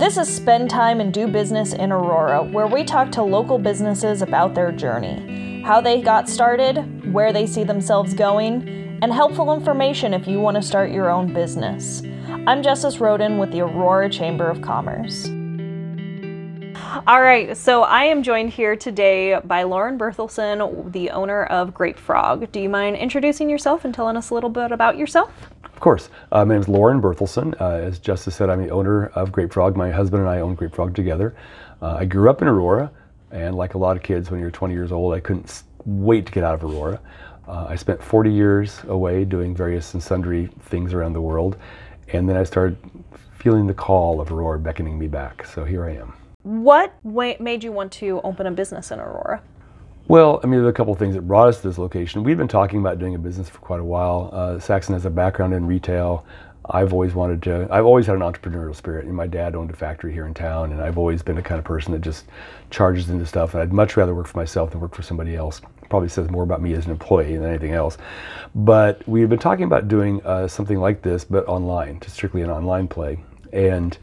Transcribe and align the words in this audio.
This 0.00 0.16
is 0.16 0.34
Spend 0.34 0.70
Time 0.70 0.98
and 0.98 1.12
Do 1.12 1.26
Business 1.26 1.74
in 1.74 1.92
Aurora, 1.92 2.42
where 2.42 2.66
we 2.66 2.84
talk 2.84 3.12
to 3.12 3.22
local 3.22 3.58
businesses 3.58 4.22
about 4.22 4.54
their 4.54 4.72
journey, 4.72 5.60
how 5.60 5.82
they 5.82 6.00
got 6.00 6.26
started, 6.26 7.12
where 7.12 7.34
they 7.34 7.46
see 7.46 7.64
themselves 7.64 8.14
going, 8.14 8.66
and 9.02 9.12
helpful 9.12 9.52
information 9.52 10.14
if 10.14 10.26
you 10.26 10.40
want 10.40 10.54
to 10.54 10.62
start 10.62 10.90
your 10.90 11.10
own 11.10 11.34
business. 11.34 12.02
I'm 12.46 12.62
Justice 12.62 12.98
Roden 12.98 13.36
with 13.36 13.52
the 13.52 13.60
Aurora 13.60 14.08
Chamber 14.08 14.48
of 14.48 14.62
Commerce. 14.62 15.26
All 17.06 17.20
right, 17.20 17.54
so 17.54 17.82
I 17.82 18.04
am 18.04 18.22
joined 18.22 18.54
here 18.54 18.76
today 18.76 19.38
by 19.44 19.64
Lauren 19.64 19.98
Berthelsen, 19.98 20.92
the 20.92 21.10
owner 21.10 21.44
of 21.44 21.74
Grape 21.74 21.98
Frog. 21.98 22.50
Do 22.52 22.58
you 22.58 22.70
mind 22.70 22.96
introducing 22.96 23.50
yourself 23.50 23.84
and 23.84 23.94
telling 23.94 24.16
us 24.16 24.30
a 24.30 24.34
little 24.34 24.48
bit 24.48 24.72
about 24.72 24.96
yourself? 24.96 25.30
Of 25.80 25.84
course. 25.84 26.10
Uh, 26.30 26.44
my 26.44 26.56
name 26.56 26.60
is 26.60 26.68
Lauren 26.68 27.00
Berthelsen. 27.00 27.58
Uh, 27.58 27.70
as 27.70 27.98
Justice 27.98 28.36
said, 28.36 28.50
I'm 28.50 28.62
the 28.62 28.68
owner 28.68 29.06
of 29.14 29.32
Grape 29.32 29.50
Frog. 29.50 29.78
My 29.78 29.90
husband 29.90 30.20
and 30.20 30.28
I 30.28 30.40
own 30.40 30.54
Grape 30.54 30.74
Frog 30.74 30.94
together. 30.94 31.34
Uh, 31.80 31.96
I 32.00 32.04
grew 32.04 32.28
up 32.28 32.42
in 32.42 32.48
Aurora, 32.48 32.90
and 33.30 33.54
like 33.54 33.72
a 33.72 33.78
lot 33.78 33.96
of 33.96 34.02
kids, 34.02 34.30
when 34.30 34.40
you're 34.40 34.50
20 34.50 34.74
years 34.74 34.92
old, 34.92 35.14
I 35.14 35.20
couldn't 35.20 35.62
wait 35.86 36.26
to 36.26 36.32
get 36.32 36.44
out 36.44 36.52
of 36.52 36.64
Aurora. 36.64 37.00
Uh, 37.48 37.64
I 37.70 37.76
spent 37.76 38.02
40 38.02 38.30
years 38.30 38.82
away 38.88 39.24
doing 39.24 39.56
various 39.56 39.94
and 39.94 40.02
sundry 40.02 40.50
things 40.64 40.92
around 40.92 41.14
the 41.14 41.22
world, 41.22 41.56
and 42.08 42.28
then 42.28 42.36
I 42.36 42.44
started 42.44 42.76
feeling 43.38 43.66
the 43.66 43.72
call 43.72 44.20
of 44.20 44.30
Aurora 44.30 44.58
beckoning 44.58 44.98
me 44.98 45.06
back. 45.06 45.46
So 45.46 45.64
here 45.64 45.86
I 45.86 45.94
am. 45.94 46.12
What 46.42 46.92
made 47.40 47.64
you 47.64 47.72
want 47.72 47.90
to 47.92 48.20
open 48.22 48.46
a 48.46 48.50
business 48.50 48.90
in 48.90 49.00
Aurora? 49.00 49.40
Well, 50.10 50.40
I 50.42 50.48
mean, 50.48 50.58
there 50.58 50.66
are 50.66 50.70
a 50.70 50.72
couple 50.72 50.92
of 50.92 50.98
things 50.98 51.14
that 51.14 51.22
brought 51.22 51.46
us 51.46 51.60
to 51.60 51.68
this 51.68 51.78
location. 51.78 52.24
We've 52.24 52.36
been 52.36 52.48
talking 52.48 52.80
about 52.80 52.98
doing 52.98 53.14
a 53.14 53.18
business 53.18 53.48
for 53.48 53.60
quite 53.60 53.78
a 53.78 53.84
while. 53.84 54.28
Uh, 54.32 54.58
Saxon 54.58 54.92
has 54.94 55.06
a 55.06 55.10
background 55.10 55.54
in 55.54 55.64
retail. 55.68 56.26
I've 56.68 56.92
always 56.92 57.14
wanted 57.14 57.44
to, 57.44 57.68
I've 57.70 57.84
always 57.84 58.06
had 58.06 58.16
an 58.16 58.22
entrepreneurial 58.22 58.74
spirit. 58.74 59.06
And 59.06 59.14
my 59.14 59.28
dad 59.28 59.54
owned 59.54 59.70
a 59.70 59.76
factory 59.76 60.12
here 60.12 60.26
in 60.26 60.34
town, 60.34 60.72
and 60.72 60.82
I've 60.82 60.98
always 60.98 61.22
been 61.22 61.36
the 61.36 61.42
kind 61.42 61.60
of 61.60 61.64
person 61.64 61.92
that 61.92 62.00
just 62.00 62.24
charges 62.70 63.08
into 63.08 63.24
stuff. 63.24 63.54
And 63.54 63.62
I'd 63.62 63.72
much 63.72 63.96
rather 63.96 64.12
work 64.12 64.26
for 64.26 64.36
myself 64.36 64.72
than 64.72 64.80
work 64.80 64.96
for 64.96 65.02
somebody 65.02 65.36
else. 65.36 65.60
Probably 65.90 66.08
says 66.08 66.28
more 66.28 66.42
about 66.42 66.60
me 66.60 66.72
as 66.74 66.86
an 66.86 66.90
employee 66.90 67.36
than 67.36 67.48
anything 67.48 67.74
else. 67.74 67.96
But 68.52 69.06
we've 69.06 69.28
been 69.28 69.38
talking 69.38 69.64
about 69.64 69.86
doing 69.86 70.20
uh, 70.24 70.48
something 70.48 70.80
like 70.80 71.02
this, 71.02 71.22
but 71.22 71.46
online, 71.46 72.00
just 72.00 72.16
strictly 72.16 72.42
an 72.42 72.50
online 72.50 72.88
play. 72.88 73.20
And 73.52 73.96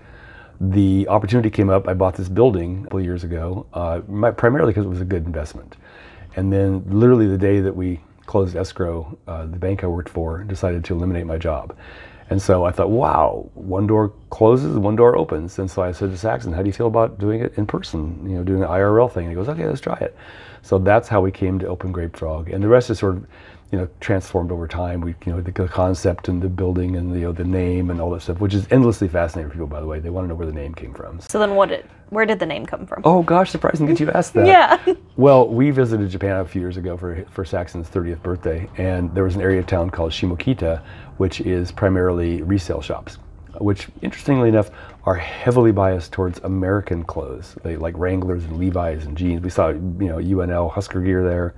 the 0.59 1.07
opportunity 1.07 1.49
came 1.49 1.69
up. 1.69 1.87
I 1.87 1.93
bought 1.93 2.15
this 2.15 2.29
building 2.29 2.79
a 2.79 2.83
couple 2.83 3.01
years 3.01 3.23
ago, 3.23 3.65
uh, 3.73 3.99
primarily 4.31 4.71
because 4.71 4.85
it 4.85 4.89
was 4.89 5.01
a 5.01 5.05
good 5.05 5.25
investment. 5.25 5.75
And 6.35 6.51
then, 6.51 6.83
literally, 6.87 7.27
the 7.27 7.37
day 7.37 7.59
that 7.59 7.75
we 7.75 7.99
closed 8.25 8.55
escrow, 8.55 9.17
uh, 9.27 9.45
the 9.45 9.57
bank 9.57 9.83
I 9.83 9.87
worked 9.87 10.09
for 10.09 10.43
decided 10.43 10.83
to 10.85 10.93
eliminate 10.93 11.25
my 11.25 11.37
job. 11.37 11.75
And 12.29 12.41
so 12.41 12.65
I 12.65 12.71
thought, 12.71 12.89
wow, 12.89 13.49
one 13.53 13.87
door 13.87 14.11
closes, 14.29 14.77
one 14.77 14.97
door 14.97 15.17
opens. 15.17 15.59
And 15.59 15.71
so 15.71 15.81
I 15.81 15.93
said 15.93 16.11
to 16.11 16.17
Saxon, 16.17 16.51
how 16.51 16.61
do 16.61 16.67
you 16.67 16.73
feel 16.73 16.87
about 16.87 17.19
doing 17.19 17.41
it 17.41 17.53
in 17.57 17.65
person, 17.65 18.29
you 18.29 18.35
know, 18.35 18.43
doing 18.43 18.63
an 18.63 18.67
IRL 18.67 19.11
thing? 19.11 19.25
And 19.25 19.31
he 19.31 19.35
goes, 19.35 19.47
okay, 19.47 19.65
let's 19.65 19.79
try 19.79 19.97
it. 19.99 20.15
So 20.61 20.77
that's 20.77 21.07
how 21.07 21.21
we 21.21 21.31
came 21.31 21.57
to 21.59 21.67
Open 21.67 21.93
Grape 21.93 22.17
Frog. 22.17 22.49
And 22.49 22.61
the 22.61 22.67
rest 22.67 22.89
is 22.89 22.99
sort 22.99 23.15
of 23.15 23.25
you 23.71 23.77
know 23.77 23.87
transformed 23.99 24.51
over 24.51 24.67
time. 24.67 25.01
We 25.01 25.15
you 25.25 25.33
know 25.33 25.41
the, 25.41 25.51
the, 25.51 25.67
concept 25.67 26.29
and 26.29 26.41
the 26.41 26.47
building 26.47 26.95
and 26.95 27.11
the 27.11 27.19
you 27.19 27.25
know, 27.25 27.31
the 27.31 27.43
name 27.43 27.89
and 27.89 27.99
all 27.99 28.09
that 28.11 28.21
stuff, 28.21 28.39
which 28.39 28.53
is 28.53 28.65
endlessly 28.71 29.07
fascinating 29.07 29.49
for 29.49 29.55
people. 29.55 29.67
By 29.67 29.81
the 29.81 29.87
way, 29.87 29.99
they 29.99 30.09
want 30.09 30.25
to 30.25 30.29
know 30.29 30.35
where 30.35 30.47
the 30.47 30.53
name 30.53 30.73
came 30.73 30.93
from. 30.93 31.19
So 31.19 31.39
then, 31.39 31.55
what 31.55 31.69
did 31.69 31.85
where 32.09 32.25
did 32.25 32.39
the 32.39 32.45
name 32.45 32.65
come 32.65 32.85
from? 32.85 33.01
Oh 33.03 33.23
gosh, 33.23 33.51
surprising 33.51 33.87
that 33.87 33.99
you 33.99 34.09
asked 34.11 34.33
that. 34.33 34.47
yeah. 34.47 34.93
Well, 35.17 35.47
we 35.47 35.71
visited 35.71 36.11
Japan 36.11 36.41
a 36.41 36.45
few 36.45 36.61
years 36.61 36.77
ago 36.77 36.95
for 36.95 37.25
for 37.31 37.43
Saxon's 37.43 37.89
30th 37.89 38.21
birthday, 38.21 38.69
and 38.77 39.13
there 39.15 39.23
was 39.23 39.35
an 39.35 39.41
area 39.41 39.59
of 39.59 39.65
town 39.65 39.89
called 39.89 40.11
Shimokita, 40.11 40.83
which 41.17 41.41
is 41.41 41.71
primarily 41.71 42.43
resale 42.43 42.81
shops. 42.81 43.17
Which, 43.59 43.87
interestingly 44.03 44.49
enough, 44.49 44.69
are 45.05 45.15
heavily 45.15 45.71
biased 45.71 46.11
towards 46.11 46.37
American 46.43 47.03
clothes. 47.03 47.55
They 47.63 47.75
like 47.75 47.97
Wranglers 47.97 48.43
and 48.43 48.57
Levi's 48.57 49.05
and 49.07 49.17
jeans. 49.17 49.41
We 49.41 49.49
saw, 49.49 49.69
you 49.69 49.79
know, 49.79 50.17
UNL 50.17 50.71
Husker 50.71 51.01
gear 51.01 51.23
there 51.23 51.55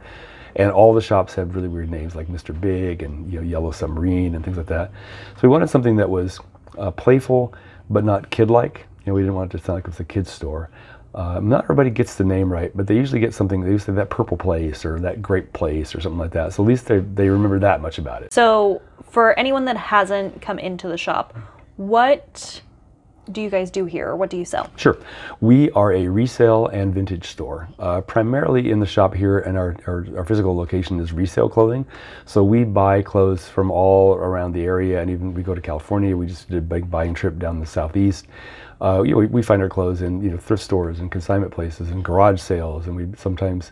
and 0.56 0.72
all 0.72 0.94
the 0.94 1.02
shops 1.02 1.34
have 1.36 1.56
really 1.56 1.68
weird 1.68 1.90
names 1.90 2.16
like 2.16 2.28
Mr. 2.28 2.60
Big 2.60 3.04
and 3.04 3.32
you 3.32 3.40
know, 3.40 3.46
Yellow 3.46 3.72
Submarine 3.72 4.36
and 4.36 4.44
things 4.44 4.58
like 4.58 4.68
that. 4.68 4.92
So 5.36 5.40
we 5.44 5.50
wanted 5.50 5.70
something 5.70 5.96
that 5.98 6.10
was 6.10 6.40
uh, 6.78 6.92
playful 6.92 7.54
but 7.90 8.04
not 8.04 8.30
kid-like. 8.30 8.86
You 9.06 9.12
know, 9.12 9.14
we 9.16 9.22
didn't 9.22 9.36
want 9.36 9.54
it 9.54 9.58
to 9.58 9.64
sound 9.64 9.78
like 9.78 9.86
it 9.86 9.90
was 9.90 10.00
a 10.00 10.06
kid's 10.06 10.32
store. 10.32 10.70
Uh, 11.16 11.40
not 11.40 11.64
everybody 11.64 11.90
gets 11.90 12.16
the 12.16 12.24
name 12.24 12.52
right, 12.52 12.72
but 12.76 12.86
they 12.86 12.96
usually 12.96 13.20
get 13.20 13.34
something. 13.34 13.62
They 13.62 13.72
usually 13.72 13.96
that 13.96 14.12
purple 14.12 14.38
place 14.38 14.86
or 14.86 15.00
that 15.00 15.22
grape 15.22 15.52
place 15.54 15.96
or 15.96 16.02
something 16.02 16.20
like 16.20 16.32
that. 16.32 16.54
So 16.54 16.64
at 16.64 16.68
least 16.68 16.86
they 16.86 17.00
they 17.00 17.30
remember 17.30 17.58
that 17.60 17.82
much 17.82 17.98
about 17.98 18.22
it. 18.22 18.32
So 18.32 18.82
for 19.10 19.38
anyone 19.40 19.66
that 19.66 19.78
hasn't 19.78 20.40
come 20.40 20.60
into 20.60 20.88
the 20.88 20.98
shop, 20.98 21.36
what 21.78 22.62
do 23.32 23.42
you 23.42 23.50
guys 23.50 23.70
do 23.70 23.86
here, 23.86 24.10
or 24.10 24.16
what 24.16 24.30
do 24.30 24.38
you 24.38 24.46
sell? 24.46 24.70
Sure. 24.76 24.98
We 25.42 25.70
are 25.72 25.94
a 25.94 26.08
resale 26.08 26.68
and 26.68 26.94
vintage 26.94 27.28
store. 27.28 27.68
Uh, 27.78 28.02
primarily 28.02 28.72
in 28.72 28.80
the 28.80 28.86
shop 28.86 29.14
here, 29.14 29.40
and 29.40 29.58
our, 29.58 29.76
our, 29.88 30.06
our, 30.18 30.26
physical 30.26 30.56
location 30.56 31.00
is 31.00 31.14
resale 31.14 31.50
clothing. 31.50 31.86
So 32.26 32.44
we 32.44 32.64
buy 32.64 33.02
clothes 33.02 33.48
from 33.48 33.72
all 33.72 34.16
around 34.16 34.54
the 34.54 34.64
area, 34.64 35.02
and 35.02 35.10
even 35.10 35.34
we 35.34 35.44
go 35.44 35.54
to 35.54 35.62
California. 35.62 36.16
We 36.16 36.28
just 36.28 36.50
did 36.50 36.58
a 36.58 36.62
big 36.62 36.90
buying 36.90 37.14
trip 37.14 37.38
down 37.40 37.60
the 37.60 37.66
southeast. 37.66 38.28
Uh, 38.82 39.04
you 39.04 39.12
know, 39.12 39.18
we, 39.18 39.28
we, 39.28 39.42
find 39.42 39.62
our 39.62 39.70
clothes 39.70 40.02
in 40.02 40.22
you 40.22 40.32
know 40.32 40.38
thrift 40.38 40.64
stores 40.64 41.00
and 41.00 41.12
consignment 41.12 41.52
places 41.52 41.90
and 41.90 42.04
garage 42.04 42.40
sales, 42.40 42.88
and 42.88 42.96
we 42.96 43.08
sometimes 43.18 43.72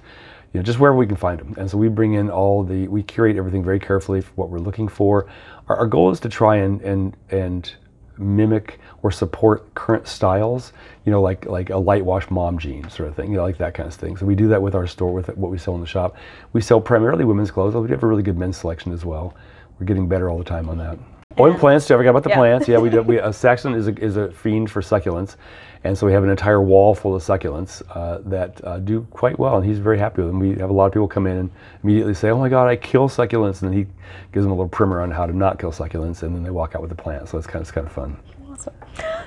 you 0.53 0.59
know, 0.59 0.63
just 0.63 0.79
wherever 0.79 0.97
we 0.97 1.07
can 1.07 1.15
find 1.15 1.39
them. 1.39 1.53
And 1.57 1.69
so 1.69 1.77
we 1.77 1.87
bring 1.89 2.13
in 2.13 2.29
all 2.29 2.63
the, 2.63 2.87
we 2.87 3.03
curate 3.03 3.37
everything 3.37 3.63
very 3.63 3.79
carefully 3.79 4.21
for 4.21 4.31
what 4.35 4.49
we're 4.49 4.59
looking 4.59 4.87
for. 4.87 5.27
Our, 5.67 5.77
our 5.77 5.87
goal 5.87 6.09
is 6.11 6.19
to 6.21 6.29
try 6.29 6.57
and 6.57 6.81
and 6.81 7.15
and 7.29 7.71
mimic 8.19 8.79
or 9.03 9.11
support 9.11 9.73
current 9.75 10.07
styles, 10.07 10.73
you 11.05 11.11
know, 11.11 11.21
like 11.21 11.45
like 11.45 11.69
a 11.69 11.77
light 11.77 12.05
wash 12.05 12.29
mom 12.29 12.57
jeans 12.57 12.93
sort 12.93 13.09
of 13.09 13.15
thing, 13.15 13.31
you 13.31 13.37
know, 13.37 13.43
like 13.43 13.57
that 13.57 13.73
kind 13.73 13.87
of 13.87 13.95
thing. 13.95 14.17
So 14.17 14.25
we 14.25 14.35
do 14.35 14.47
that 14.49 14.61
with 14.61 14.75
our 14.75 14.87
store, 14.87 15.13
with 15.13 15.35
what 15.37 15.51
we 15.51 15.57
sell 15.57 15.75
in 15.75 15.81
the 15.81 15.87
shop. 15.87 16.15
We 16.53 16.61
sell 16.61 16.81
primarily 16.81 17.25
women's 17.25 17.51
clothes, 17.51 17.73
but 17.73 17.81
we 17.81 17.89
have 17.89 18.03
a 18.03 18.07
really 18.07 18.23
good 18.23 18.37
men's 18.37 18.57
selection 18.57 18.91
as 18.91 19.05
well. 19.05 19.35
We're 19.79 19.85
getting 19.85 20.07
better 20.07 20.29
all 20.29 20.37
the 20.37 20.43
time 20.43 20.69
on 20.69 20.77
that. 20.79 20.97
Oh, 21.37 21.45
and 21.45 21.59
plants 21.59 21.87
too. 21.87 21.93
I 21.93 21.97
forgot 21.97 22.11
about 22.11 22.23
the 22.23 22.29
yeah. 22.29 22.35
plants. 22.37 22.67
Yeah, 22.67 22.79
we 22.79 22.89
do. 22.89 23.01
We, 23.01 23.19
uh, 23.19 23.31
Saxon 23.31 23.73
is 23.73 23.87
a, 23.87 23.95
is 24.03 24.17
a 24.17 24.31
fiend 24.31 24.71
for 24.71 24.81
succulents, 24.81 25.35
and 25.83 25.97
so 25.97 26.05
we 26.05 26.13
have 26.13 26.23
an 26.23 26.29
entire 26.29 26.61
wall 26.61 26.95
full 26.95 27.15
of 27.15 27.21
succulents 27.21 27.83
uh, 27.95 28.19
that 28.25 28.59
uh, 28.65 28.79
do 28.79 29.05
quite 29.11 29.37
well, 29.37 29.57
and 29.57 29.65
he's 29.65 29.79
very 29.79 29.99
happy 29.99 30.21
with 30.21 30.31
them. 30.31 30.39
We 30.39 30.55
have 30.55 30.69
a 30.69 30.73
lot 30.73 30.87
of 30.87 30.93
people 30.93 31.07
come 31.07 31.27
in 31.27 31.37
and 31.37 31.51
immediately 31.83 32.13
say, 32.13 32.29
"Oh 32.29 32.39
my 32.39 32.49
God, 32.49 32.67
I 32.67 32.75
kill 32.75 33.07
succulents," 33.07 33.61
and 33.61 33.71
then 33.71 33.77
he 33.77 33.85
gives 34.31 34.45
them 34.45 34.51
a 34.51 34.55
little 34.55 34.69
primer 34.69 35.01
on 35.01 35.11
how 35.11 35.25
to 35.25 35.33
not 35.35 35.59
kill 35.59 35.71
succulents, 35.71 36.23
and 36.23 36.35
then 36.35 36.43
they 36.43 36.49
walk 36.49 36.75
out 36.75 36.81
with 36.81 36.89
the 36.89 36.95
plant. 36.95 37.29
So 37.29 37.37
it's 37.37 37.47
kind 37.47 37.57
of 37.57 37.61
it's 37.63 37.71
kind 37.71 37.87
of 37.87 37.93
fun. 37.93 38.17
Awesome. 38.49 38.73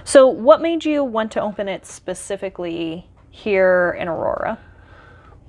So, 0.04 0.26
what 0.26 0.60
made 0.60 0.84
you 0.84 1.04
want 1.04 1.30
to 1.32 1.40
open 1.40 1.68
it 1.68 1.86
specifically 1.86 3.06
here 3.30 3.96
in 3.98 4.08
Aurora? 4.08 4.58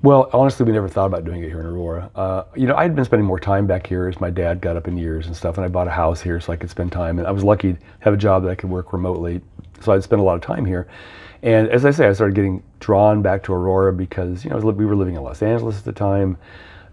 Well, 0.02 0.28
honestly, 0.32 0.66
we 0.66 0.72
never 0.72 0.88
thought 0.88 1.06
about 1.06 1.24
doing 1.24 1.44
it 1.44 1.48
here 1.48 1.60
in 1.60 1.66
Aurora. 1.66 2.10
Uh, 2.16 2.42
you 2.56 2.66
know, 2.66 2.74
I 2.74 2.82
had 2.82 2.96
been 2.96 3.04
spending 3.04 3.24
more 3.24 3.38
time 3.38 3.68
back 3.68 3.86
here 3.86 4.08
as 4.08 4.20
my 4.20 4.30
dad 4.30 4.60
got 4.60 4.76
up 4.76 4.88
in 4.88 4.96
years 4.98 5.28
and 5.28 5.36
stuff, 5.36 5.58
and 5.58 5.64
I 5.64 5.68
bought 5.68 5.86
a 5.86 5.92
house 5.92 6.20
here 6.20 6.40
so 6.40 6.52
I 6.52 6.56
could 6.56 6.70
spend 6.70 6.90
time. 6.90 7.20
And 7.20 7.28
I 7.28 7.30
was 7.30 7.44
lucky 7.44 7.74
to 7.74 7.78
have 8.00 8.12
a 8.12 8.16
job 8.16 8.42
that 8.42 8.50
I 8.50 8.56
could 8.56 8.68
work 8.68 8.92
remotely, 8.92 9.40
so 9.80 9.92
I'd 9.92 10.02
spend 10.02 10.18
a 10.18 10.24
lot 10.24 10.34
of 10.34 10.40
time 10.40 10.64
here. 10.64 10.88
And 11.44 11.68
as 11.68 11.84
I 11.84 11.92
say, 11.92 12.08
I 12.08 12.12
started 12.14 12.34
getting 12.34 12.64
drawn 12.80 13.22
back 13.22 13.44
to 13.44 13.52
Aurora 13.52 13.92
because 13.92 14.44
you 14.44 14.50
know 14.50 14.56
we 14.56 14.84
were 14.84 14.96
living 14.96 15.14
in 15.14 15.22
Los 15.22 15.40
Angeles 15.40 15.78
at 15.78 15.84
the 15.84 15.92
time. 15.92 16.36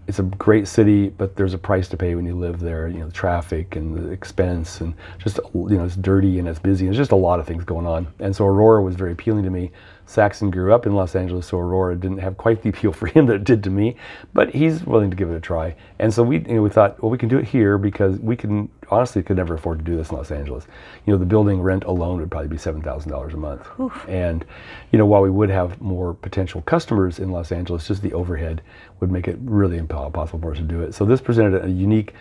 It's 0.06 0.20
a 0.20 0.24
great 0.24 0.68
city, 0.68 1.08
but 1.08 1.34
there's 1.34 1.54
a 1.54 1.58
price 1.58 1.88
to 1.88 1.96
pay 1.96 2.14
when 2.14 2.26
you 2.26 2.36
live 2.36 2.60
there. 2.60 2.86
You 2.86 2.98
know, 3.00 3.06
the 3.06 3.12
traffic 3.12 3.74
and 3.74 3.96
the 3.96 4.10
expense, 4.10 4.80
and 4.80 4.94
just 5.18 5.40
you 5.52 5.76
know, 5.76 5.84
it's 5.84 5.96
dirty 5.96 6.38
and 6.38 6.46
it's 6.46 6.60
busy. 6.60 6.84
There's 6.84 6.96
just 6.96 7.12
a 7.12 7.16
lot 7.16 7.40
of 7.40 7.46
things 7.46 7.64
going 7.64 7.86
on. 7.86 8.06
And 8.20 8.34
so 8.34 8.46
Aurora 8.46 8.82
was 8.82 8.94
very 8.94 9.12
appealing 9.12 9.42
to 9.44 9.50
me. 9.50 9.72
Saxon 10.10 10.50
grew 10.50 10.74
up 10.74 10.86
in 10.86 10.94
Los 10.96 11.14
Angeles, 11.14 11.46
so 11.46 11.58
Aurora 11.58 11.94
didn't 11.94 12.18
have 12.18 12.36
quite 12.36 12.62
the 12.62 12.70
appeal 12.70 12.92
for 12.92 13.06
him 13.14 13.26
that 13.26 13.36
it 13.36 13.44
did 13.44 13.62
to 13.62 13.70
me, 13.70 13.94
but 14.34 14.50
he's 14.50 14.84
willing 14.84 15.08
to 15.08 15.16
give 15.16 15.30
it 15.30 15.36
a 15.36 15.40
try. 15.40 15.76
And 16.00 16.12
so 16.12 16.24
we, 16.24 16.38
you 16.38 16.54
know, 16.54 16.62
we 16.62 16.68
thought, 16.68 17.00
well, 17.00 17.10
we 17.10 17.18
can 17.18 17.28
do 17.28 17.38
it 17.38 17.44
here 17.46 17.78
because 17.78 18.18
we 18.18 18.34
can 18.34 18.68
honestly 18.90 19.22
could 19.22 19.36
never 19.36 19.54
afford 19.54 19.78
to 19.78 19.84
do 19.84 19.96
this 19.96 20.10
in 20.10 20.16
Los 20.16 20.32
Angeles. 20.32 20.66
You 21.06 21.12
know, 21.12 21.18
the 21.18 21.26
building 21.26 21.62
rent 21.62 21.84
alone 21.84 22.18
would 22.18 22.28
probably 22.28 22.48
be 22.48 22.58
seven 22.58 22.82
thousand 22.82 23.12
dollars 23.12 23.34
a 23.34 23.36
month, 23.36 23.64
Oof. 23.78 24.04
and 24.08 24.44
you 24.90 24.98
know, 24.98 25.06
while 25.06 25.22
we 25.22 25.30
would 25.30 25.48
have 25.48 25.80
more 25.80 26.14
potential 26.14 26.62
customers 26.62 27.20
in 27.20 27.30
Los 27.30 27.52
Angeles, 27.52 27.86
just 27.86 28.02
the 28.02 28.12
overhead 28.12 28.62
would 28.98 29.12
make 29.12 29.28
it 29.28 29.38
really 29.42 29.78
impossible 29.78 30.40
for 30.40 30.50
us 30.50 30.58
to 30.58 30.64
do 30.64 30.82
it. 30.82 30.92
So 30.92 31.04
this 31.04 31.20
presented 31.20 31.64
a 31.64 31.70
unique. 31.70 32.14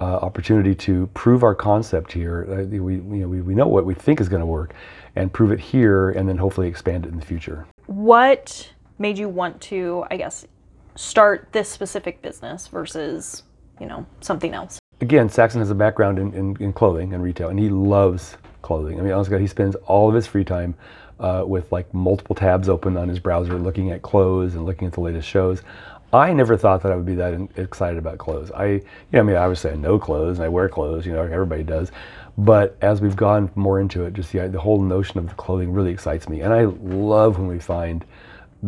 Uh, 0.00 0.16
opportunity 0.16 0.74
to 0.74 1.06
prove 1.14 1.44
our 1.44 1.54
concept 1.54 2.12
here. 2.12 2.48
Uh, 2.50 2.64
we, 2.64 2.94
you 2.94 3.00
know, 3.00 3.28
we, 3.28 3.40
we 3.40 3.54
know 3.54 3.68
what 3.68 3.86
we 3.86 3.94
think 3.94 4.20
is 4.20 4.28
going 4.28 4.40
to 4.40 4.46
work, 4.46 4.74
and 5.14 5.32
prove 5.32 5.52
it 5.52 5.60
here 5.60 6.10
and 6.10 6.28
then 6.28 6.36
hopefully 6.36 6.66
expand 6.66 7.06
it 7.06 7.10
in 7.10 7.16
the 7.20 7.24
future. 7.24 7.64
What 7.86 8.72
made 8.98 9.18
you 9.18 9.28
want 9.28 9.60
to, 9.62 10.04
I 10.10 10.16
guess, 10.16 10.46
start 10.96 11.48
this 11.52 11.68
specific 11.68 12.22
business 12.22 12.66
versus, 12.66 13.44
you 13.80 13.86
know, 13.86 14.04
something 14.20 14.52
else? 14.52 14.80
Again, 15.00 15.28
Saxon 15.28 15.60
has 15.60 15.70
a 15.70 15.76
background 15.76 16.18
in, 16.18 16.34
in, 16.34 16.56
in 16.58 16.72
clothing 16.72 17.14
and 17.14 17.22
retail, 17.22 17.48
and 17.48 17.58
he 17.58 17.68
loves 17.68 18.36
clothing. 18.62 18.98
I 18.98 19.02
mean, 19.02 19.12
honestly, 19.12 19.38
he 19.38 19.46
spends 19.46 19.76
all 19.86 20.08
of 20.08 20.14
his 20.16 20.26
free 20.26 20.44
time 20.44 20.74
uh, 21.20 21.44
with 21.46 21.70
like 21.70 21.92
multiple 21.94 22.34
tabs 22.34 22.68
open 22.68 22.96
on 22.96 23.08
his 23.08 23.20
browser, 23.20 23.58
looking 23.58 23.92
at 23.92 24.02
clothes 24.02 24.56
and 24.56 24.64
looking 24.64 24.88
at 24.88 24.94
the 24.94 25.00
latest 25.00 25.28
shows. 25.28 25.62
I 26.14 26.32
never 26.32 26.56
thought 26.56 26.82
that 26.84 26.92
I 26.92 26.96
would 26.96 27.04
be 27.04 27.16
that 27.16 27.48
excited 27.56 27.98
about 27.98 28.18
clothes. 28.18 28.52
I, 28.52 28.66
you 28.66 28.82
know, 29.12 29.20
I 29.20 29.22
mean, 29.22 29.36
obviously 29.36 29.72
I 29.72 29.74
know 29.74 29.98
clothes 29.98 30.38
and 30.38 30.44
I 30.44 30.48
wear 30.48 30.68
clothes, 30.68 31.04
you 31.04 31.12
know, 31.12 31.22
everybody 31.22 31.64
does. 31.64 31.90
But 32.38 32.76
as 32.80 33.00
we've 33.00 33.16
gone 33.16 33.50
more 33.56 33.80
into 33.80 34.04
it, 34.04 34.14
just 34.14 34.30
the, 34.30 34.46
the 34.48 34.60
whole 34.60 34.80
notion 34.80 35.18
of 35.18 35.28
the 35.28 35.34
clothing 35.34 35.72
really 35.72 35.90
excites 35.90 36.28
me. 36.28 36.40
And 36.40 36.52
I 36.52 36.64
love 36.64 37.38
when 37.38 37.48
we 37.48 37.58
find 37.58 38.04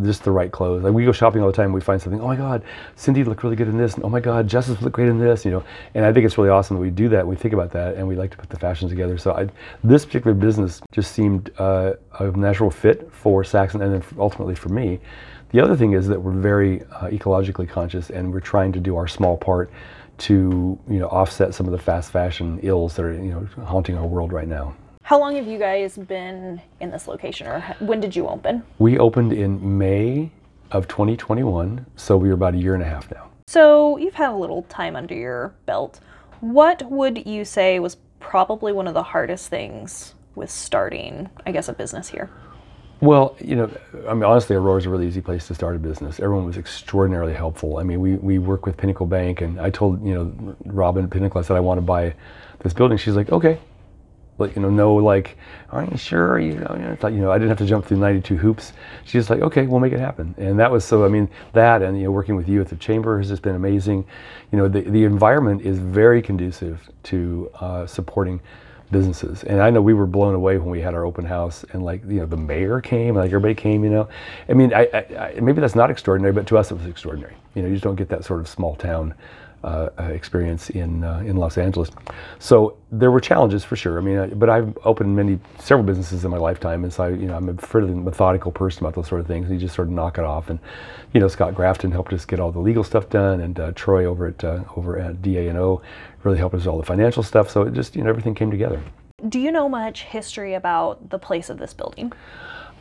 just 0.02 0.24
the 0.24 0.30
right 0.30 0.50
clothes. 0.50 0.82
Like 0.82 0.92
we 0.92 1.04
go 1.04 1.12
shopping 1.12 1.40
all 1.40 1.46
the 1.46 1.56
time, 1.56 1.72
we 1.72 1.80
find 1.80 2.02
something. 2.02 2.20
Oh 2.20 2.26
my 2.26 2.36
God, 2.36 2.62
Cindy 2.96 3.24
looked 3.24 3.42
really 3.42 3.56
good 3.56 3.68
in 3.68 3.78
this. 3.78 3.94
And 3.94 4.04
oh 4.04 4.08
my 4.08 4.20
God, 4.20 4.48
Justice 4.48 4.82
looked 4.82 4.94
great 4.94 5.08
in 5.08 5.18
this. 5.18 5.44
You 5.44 5.52
know, 5.52 5.64
and 5.94 6.04
I 6.04 6.12
think 6.12 6.26
it's 6.26 6.36
really 6.36 6.50
awesome 6.50 6.76
that 6.76 6.82
we 6.82 6.90
do 6.90 7.08
that. 7.10 7.26
We 7.26 7.36
think 7.36 7.54
about 7.54 7.70
that, 7.72 7.94
and 7.94 8.06
we 8.06 8.16
like 8.16 8.30
to 8.32 8.36
put 8.36 8.50
the 8.50 8.58
fashions 8.58 8.90
together. 8.90 9.18
So 9.18 9.32
I, 9.32 9.48
this 9.82 10.04
particular 10.04 10.34
business 10.34 10.80
just 10.92 11.12
seemed 11.12 11.50
uh, 11.58 11.94
a 12.18 12.30
natural 12.32 12.70
fit 12.70 13.10
for 13.12 13.44
Saxon, 13.44 13.82
and 13.82 13.94
then 13.94 14.04
ultimately 14.18 14.54
for 14.54 14.68
me. 14.68 15.00
The 15.50 15.60
other 15.60 15.76
thing 15.76 15.92
is 15.92 16.08
that 16.08 16.20
we're 16.20 16.32
very 16.32 16.82
uh, 16.82 17.08
ecologically 17.08 17.68
conscious, 17.68 18.10
and 18.10 18.32
we're 18.32 18.40
trying 18.40 18.72
to 18.72 18.80
do 18.80 18.96
our 18.96 19.06
small 19.06 19.36
part 19.36 19.70
to 20.18 20.78
you 20.88 20.98
know 20.98 21.06
offset 21.08 21.54
some 21.54 21.66
of 21.66 21.72
the 21.72 21.78
fast 21.78 22.10
fashion 22.10 22.58
ills 22.62 22.96
that 22.96 23.04
are 23.04 23.12
you 23.12 23.30
know 23.30 23.64
haunting 23.64 23.96
our 23.96 24.06
world 24.06 24.32
right 24.32 24.48
now. 24.48 24.74
How 25.02 25.20
long 25.20 25.36
have 25.36 25.46
you 25.46 25.58
guys 25.58 25.96
been 25.96 26.60
in 26.80 26.90
this 26.90 27.06
location, 27.06 27.46
or 27.46 27.60
when 27.78 28.00
did 28.00 28.16
you 28.16 28.26
open? 28.26 28.64
We 28.78 28.98
opened 28.98 29.32
in 29.32 29.78
May 29.78 30.32
of 30.72 30.88
2021, 30.88 31.86
so 31.94 32.16
we 32.16 32.28
are 32.28 32.34
about 32.34 32.54
a 32.54 32.58
year 32.58 32.74
and 32.74 32.82
a 32.82 32.86
half 32.86 33.08
now. 33.12 33.30
So 33.46 33.96
you've 33.98 34.14
had 34.14 34.30
a 34.30 34.36
little 34.36 34.62
time 34.64 34.96
under 34.96 35.14
your 35.14 35.54
belt. 35.64 36.00
What 36.40 36.82
would 36.90 37.24
you 37.24 37.44
say 37.44 37.78
was 37.78 37.96
probably 38.18 38.72
one 38.72 38.88
of 38.88 38.94
the 38.94 39.04
hardest 39.04 39.48
things 39.48 40.14
with 40.34 40.50
starting, 40.50 41.30
I 41.46 41.52
guess, 41.52 41.68
a 41.68 41.72
business 41.72 42.08
here? 42.08 42.28
Well, 43.00 43.36
you 43.40 43.56
know, 43.56 43.70
I 44.08 44.14
mean, 44.14 44.24
honestly, 44.24 44.56
Aurora 44.56 44.78
is 44.78 44.86
a 44.86 44.90
really 44.90 45.06
easy 45.06 45.20
place 45.20 45.46
to 45.48 45.54
start 45.54 45.76
a 45.76 45.78
business. 45.78 46.18
Everyone 46.18 46.46
was 46.46 46.56
extraordinarily 46.56 47.34
helpful. 47.34 47.76
I 47.76 47.82
mean, 47.82 48.00
we, 48.00 48.14
we 48.14 48.38
work 48.38 48.64
with 48.64 48.78
Pinnacle 48.78 49.06
Bank, 49.06 49.42
and 49.42 49.60
I 49.60 49.68
told, 49.68 50.02
you 50.04 50.14
know, 50.14 50.56
Robin 50.64 51.08
Pinnacle, 51.08 51.38
I 51.38 51.44
said, 51.44 51.56
I 51.56 51.60
want 51.60 51.76
to 51.76 51.82
buy 51.82 52.14
this 52.60 52.72
building. 52.72 52.96
She's 52.96 53.14
like, 53.14 53.30
okay. 53.30 53.58
Like, 54.38 54.56
you 54.56 54.62
know, 54.62 54.70
no, 54.70 54.94
like, 54.94 55.36
are 55.70 55.84
you 55.84 55.96
sure? 55.98 56.38
You 56.38 56.54
know, 56.54 56.96
you 57.08 57.20
know, 57.20 57.30
I 57.30 57.36
didn't 57.36 57.48
have 57.48 57.58
to 57.58 57.66
jump 57.66 57.84
through 57.84 57.98
92 57.98 58.36
hoops. 58.36 58.72
She's 59.04 59.12
just 59.12 59.30
like, 59.30 59.40
okay, 59.40 59.66
we'll 59.66 59.80
make 59.80 59.92
it 59.92 60.00
happen. 60.00 60.34
And 60.38 60.58
that 60.58 60.70
was 60.70 60.84
so, 60.84 61.04
I 61.04 61.08
mean, 61.08 61.28
that 61.52 61.82
and, 61.82 61.98
you 61.98 62.04
know, 62.04 62.10
working 62.10 62.34
with 62.34 62.48
you 62.48 62.60
at 62.62 62.68
the 62.68 62.76
chamber 62.76 63.18
has 63.18 63.28
just 63.28 63.42
been 63.42 63.56
amazing. 63.56 64.06
You 64.52 64.58
know, 64.58 64.68
the, 64.68 64.82
the 64.82 65.04
environment 65.04 65.62
is 65.62 65.78
very 65.78 66.20
conducive 66.22 66.88
to 67.04 67.50
uh, 67.60 67.86
supporting 67.86 68.40
businesses. 68.90 69.42
And 69.44 69.60
I 69.60 69.70
know 69.70 69.82
we 69.82 69.94
were 69.94 70.06
blown 70.06 70.34
away 70.34 70.58
when 70.58 70.70
we 70.70 70.80
had 70.80 70.94
our 70.94 71.04
open 71.04 71.24
house 71.24 71.64
and 71.72 71.84
like, 71.84 72.02
you 72.04 72.20
know, 72.20 72.26
the 72.26 72.36
mayor 72.36 72.80
came 72.80 73.14
like 73.14 73.26
everybody 73.26 73.54
came, 73.54 73.84
you 73.84 73.90
know. 73.90 74.08
I 74.48 74.54
mean, 74.54 74.72
I, 74.72 74.88
I, 74.92 75.32
I, 75.36 75.40
maybe 75.40 75.60
that's 75.60 75.74
not 75.74 75.90
extraordinary, 75.90 76.32
but 76.32 76.46
to 76.48 76.58
us 76.58 76.70
it 76.70 76.74
was 76.74 76.86
extraordinary. 76.86 77.34
You 77.54 77.62
know, 77.62 77.68
you 77.68 77.74
just 77.74 77.84
don't 77.84 77.96
get 77.96 78.08
that 78.10 78.24
sort 78.24 78.40
of 78.40 78.48
small 78.48 78.76
town 78.76 79.14
uh, 79.64 79.88
uh 79.98 80.02
experience 80.04 80.70
in 80.70 81.02
uh, 81.02 81.18
in 81.26 81.36
Los 81.36 81.58
Angeles. 81.58 81.90
So 82.38 82.76
there 82.92 83.10
were 83.10 83.20
challenges 83.20 83.64
for 83.64 83.74
sure. 83.74 83.98
I 83.98 84.00
mean, 84.00 84.18
I, 84.18 84.26
but 84.28 84.48
I've 84.48 84.76
opened 84.84 85.16
many 85.16 85.40
several 85.58 85.84
businesses 85.84 86.24
in 86.24 86.30
my 86.30 86.36
lifetime, 86.36 86.84
and 86.84 86.92
so 86.92 87.04
I, 87.04 87.08
you 87.08 87.26
know 87.26 87.34
I'm 87.36 87.48
a 87.48 87.54
fairly 87.54 87.92
methodical 87.94 88.52
person 88.52 88.84
about 88.84 88.94
those 88.94 89.08
sort 89.08 89.20
of 89.20 89.26
things. 89.26 89.50
You 89.50 89.58
just 89.58 89.74
sort 89.74 89.88
of 89.88 89.94
knock 89.94 90.18
it 90.18 90.24
off, 90.24 90.50
and 90.50 90.60
you 91.12 91.20
know 91.20 91.26
Scott 91.26 91.54
Grafton 91.54 91.90
helped 91.90 92.12
us 92.12 92.24
get 92.24 92.38
all 92.38 92.52
the 92.52 92.60
legal 92.60 92.84
stuff 92.84 93.08
done, 93.08 93.40
and 93.40 93.58
uh, 93.58 93.72
Troy 93.74 94.04
over 94.04 94.26
at 94.26 94.44
uh, 94.44 94.62
over 94.76 94.98
at 94.98 95.22
DA&O 95.22 95.82
really 96.26 96.38
helped 96.38 96.54
us 96.54 96.60
with 96.60 96.68
all 96.68 96.78
the 96.78 96.84
financial 96.84 97.22
stuff. 97.22 97.48
So 97.50 97.62
it 97.62 97.72
just 97.72 97.96
you 97.96 98.02
know 98.02 98.10
everything 98.10 98.34
came 98.34 98.50
together. 98.50 98.82
Do 99.28 99.40
you 99.40 99.50
know 99.50 99.68
much 99.68 100.02
history 100.02 100.52
about 100.54 101.08
the 101.08 101.18
place 101.18 101.48
of 101.48 101.58
this 101.58 101.72
building? 101.72 102.12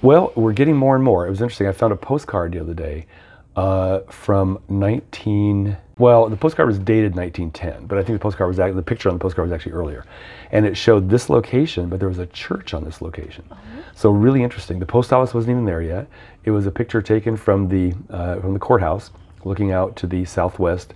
Well, 0.02 0.34
we're 0.36 0.54
getting 0.54 0.76
more 0.76 0.96
and 0.96 1.04
more. 1.04 1.26
It 1.26 1.30
was 1.30 1.42
interesting. 1.42 1.68
I 1.68 1.72
found 1.72 1.94
a 1.94 1.96
postcard 1.96 2.52
the 2.52 2.60
other 2.60 2.74
day 2.74 3.06
uh, 3.56 4.00
from 4.10 4.60
19. 4.68 5.78
Well, 5.98 6.28
the 6.28 6.36
postcard 6.36 6.68
was 6.68 6.78
dated 6.78 7.16
1910, 7.16 7.88
but 7.88 7.98
I 7.98 8.04
think 8.04 8.20
the 8.20 8.22
postcard 8.22 8.50
was 8.50 8.60
actually, 8.60 8.76
the 8.76 8.84
picture 8.84 9.08
on 9.08 9.16
the 9.16 9.20
postcard 9.20 9.48
was 9.48 9.54
actually 9.54 9.72
earlier, 9.72 10.04
and 10.52 10.66
it 10.66 10.76
showed 10.76 11.10
this 11.10 11.30
location, 11.30 11.88
but 11.88 12.00
there 12.00 12.10
was 12.10 12.20
a 12.20 12.26
church 12.28 12.74
on 12.74 12.84
this 12.84 13.02
location. 13.02 13.46
Uh-huh. 13.50 13.82
So 13.96 14.10
really 14.10 14.44
interesting. 14.44 14.80
The 14.80 14.86
post 14.86 15.14
office 15.14 15.34
wasn't 15.34 15.52
even 15.52 15.64
there 15.64 15.82
yet. 15.82 16.08
It 16.44 16.52
was 16.52 16.66
a 16.66 16.72
picture 16.72 17.02
taken 17.02 17.38
from 17.38 17.70
the 17.70 17.94
uh, 18.10 18.42
from 18.42 18.54
the 18.54 18.60
courthouse, 18.60 19.12
looking 19.46 19.72
out 19.72 19.96
to 19.98 20.08
the 20.08 20.26
southwest, 20.26 20.94